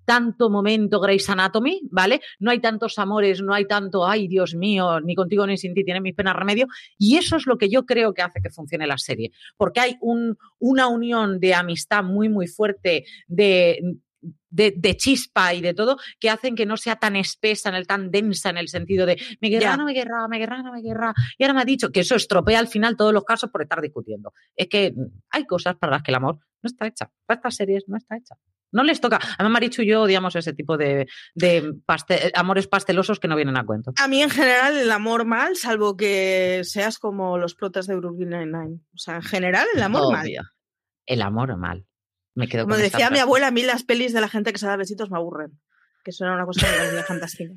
[0.04, 2.20] tanto momento Grey's Anatomy, ¿vale?
[2.38, 5.84] No hay tantos amores, no hay tanto, ay, Dios mío, ni contigo ni sin ti,
[5.84, 6.66] tiene mis penas remedio.
[6.98, 9.96] Y eso es lo que yo creo que hace que funcione la serie, porque hay
[10.00, 13.80] un, una unión de amistad muy, muy fuerte, de,
[14.50, 18.10] de, chispa y de todo, que hacen que no sea tan espesa, en el, tan
[18.10, 21.14] densa en el sentido de me guerra, no me guerra, me guerra, no me guerra.
[21.38, 23.80] Y ahora me ha dicho que eso estropea al final todos los casos por estar
[23.80, 24.32] discutiendo.
[24.54, 24.94] Es que
[25.30, 27.10] hay cosas para las que el amor no está hecha.
[27.26, 28.36] Para estas series no está hecha.
[28.72, 29.20] No les toca.
[29.38, 31.06] A mí Marichu y yo odiamos ese tipo de,
[32.34, 33.92] amores pastelosos que no vienen a cuento.
[33.98, 38.30] A mí en general el amor mal, salvo que seas como los protas de Brooklyn
[38.30, 38.80] Nine-Nine.
[38.94, 40.28] O sea, en general el amor mal.
[41.06, 41.86] El amor mal.
[42.34, 44.66] Me quedo Como decía mi abuela, a mí las pelis de la gente que se
[44.66, 45.60] da besitos me aburren.
[46.02, 47.52] Que eso era una cosa de fantástica.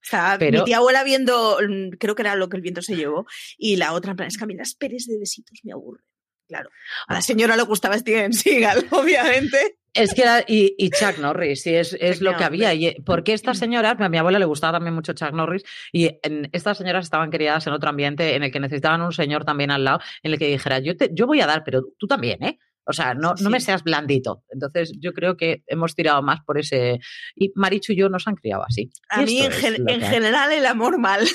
[0.00, 2.94] O sea, mi tía abuela viendo, mm, creo que era lo que el viento se
[2.94, 3.26] llevó,
[3.56, 6.04] y la otra, en plan, es que a mí las pelis de besitos me aburren.
[6.46, 6.70] Claro.
[7.08, 9.78] A la señora le gustaba Steven Seagal, obviamente.
[9.98, 12.74] Es que era, y, Chuck Norris, y es, es lo que había.
[12.74, 16.10] Y, porque estas señoras, a mi abuela le gustaba también mucho Chuck Norris, y
[16.52, 19.84] estas señoras estaban criadas en otro ambiente en el que necesitaban un señor también al
[19.84, 22.58] lado, en el que dijera, yo, te, yo voy a dar, pero tú también, ¿eh?
[22.90, 24.44] O sea, no, no me seas blandito.
[24.48, 26.98] Entonces, yo creo que hemos tirado más por ese.
[27.36, 28.90] Y Marichu y yo nos han criado así.
[29.10, 31.28] A mí, en, general, el amor mal.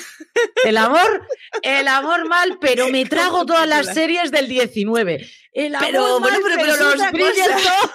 [0.64, 1.28] El amor,
[1.62, 5.24] el amor mal, pero me trago todas las series del 19.
[5.52, 7.90] El amor pero, mal, bueno, pero, los Bridgerton.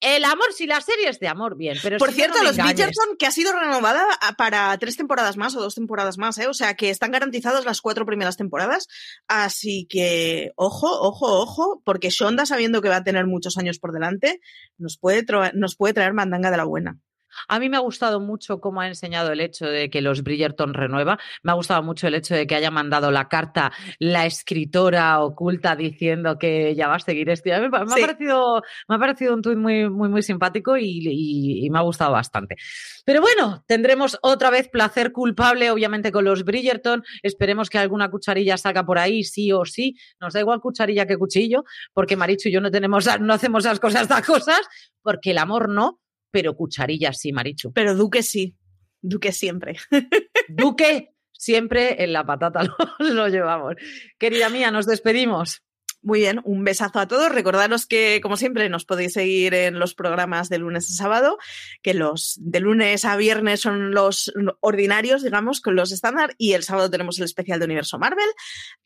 [0.00, 1.78] El amor, si la serie es de amor, bien.
[1.82, 4.04] Pero Por cierto, los Bridgerton, que ha sido renovada
[4.36, 6.46] para tres temporadas más o dos temporadas más, ¿eh?
[6.46, 8.88] O sea, que están garantizadas las cuatro primeras temporadas.
[9.26, 13.92] Así que, ojo, ojo, ojo, porque Shonda, sabiendo que va a tener muchos años por
[13.92, 14.40] delante,
[14.78, 15.24] nos puede,
[15.54, 17.00] nos puede traer mandanga de la buena.
[17.48, 20.74] A mí me ha gustado mucho cómo ha enseñado el hecho de que los Bridgerton
[20.74, 21.18] renueva.
[21.42, 25.76] Me ha gustado mucho el hecho de que haya mandado la carta la escritora oculta
[25.76, 27.48] diciendo que ya va a seguir esto.
[27.48, 31.82] Me, ha, parecido, me ha parecido un tuit muy, muy, muy simpático y, me ha
[31.82, 32.56] gustado bastante.
[33.04, 37.02] Pero bueno, tendremos otra vez placer culpable, obviamente, con los Bridgerton.
[37.22, 39.96] Esperemos que alguna cucharilla salga por ahí, sí o sí.
[40.20, 43.80] Nos da igual cucharilla que cuchillo, porque Maricho y yo no tenemos, no hacemos esas
[43.80, 44.60] cosas, estas cosas,
[45.02, 46.00] porque el amor no
[46.36, 47.72] pero cucharilla sí, Marichu.
[47.72, 48.54] Pero Duque sí.
[49.00, 49.76] Duque siempre.
[50.48, 52.60] Duque siempre en la patata
[52.98, 53.76] lo, llevamos.
[54.18, 55.62] Querida mía, nos despedimos.
[56.02, 57.32] Muy bien, un besazo a todos.
[57.32, 61.36] Recordaros que, como siempre, nos podéis seguir en los programas de lunes a sábado,
[61.82, 66.62] que los de lunes a viernes son los ordinarios, digamos, con los estándar, y el
[66.62, 68.28] sábado tenemos el especial de Universo Marvel,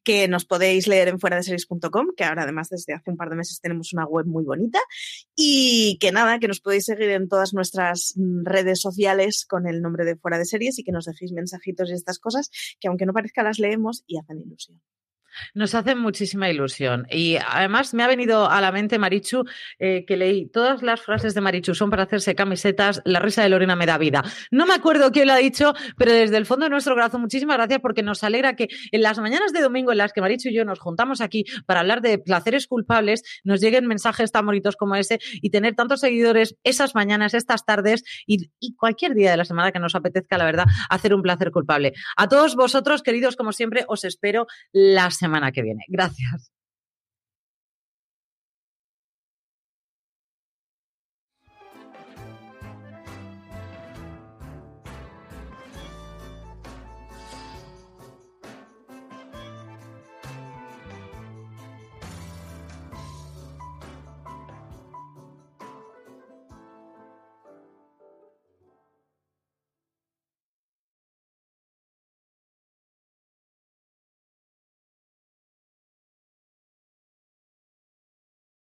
[0.03, 3.37] que nos podéis leer en fuera series.com, que ahora además desde hace un par de
[3.37, 4.81] meses tenemos una web muy bonita,
[5.37, 10.07] y que nada, que nos podéis seguir en todas nuestras redes sociales con el nombre
[10.07, 12.51] de fuera de series y que nos dejéis mensajitos y estas cosas,
[12.81, 14.81] que aunque no parezca las leemos y hacen ilusión.
[15.55, 17.07] Nos hace muchísima ilusión.
[17.11, 19.45] Y además me ha venido a la mente, Marichu,
[19.79, 23.03] eh, que leí todas las frases de Marichu son para hacerse camisetas.
[23.05, 24.23] La risa de Lorena me da vida.
[24.51, 27.57] No me acuerdo quién lo ha dicho, pero desde el fondo de nuestro corazón, muchísimas
[27.57, 30.55] gracias porque nos alegra que en las mañanas de domingo en las que Marichu y
[30.55, 34.97] yo nos juntamos aquí para hablar de placeres culpables, nos lleguen mensajes tan bonitos como
[34.97, 39.45] ese y tener tantos seguidores esas mañanas, estas tardes y, y cualquier día de la
[39.45, 41.93] semana que nos apetezca, la verdad, hacer un placer culpable.
[42.17, 45.85] A todos vosotros, queridos, como siempre, os espero las semana que viene.
[45.89, 46.53] Gracias.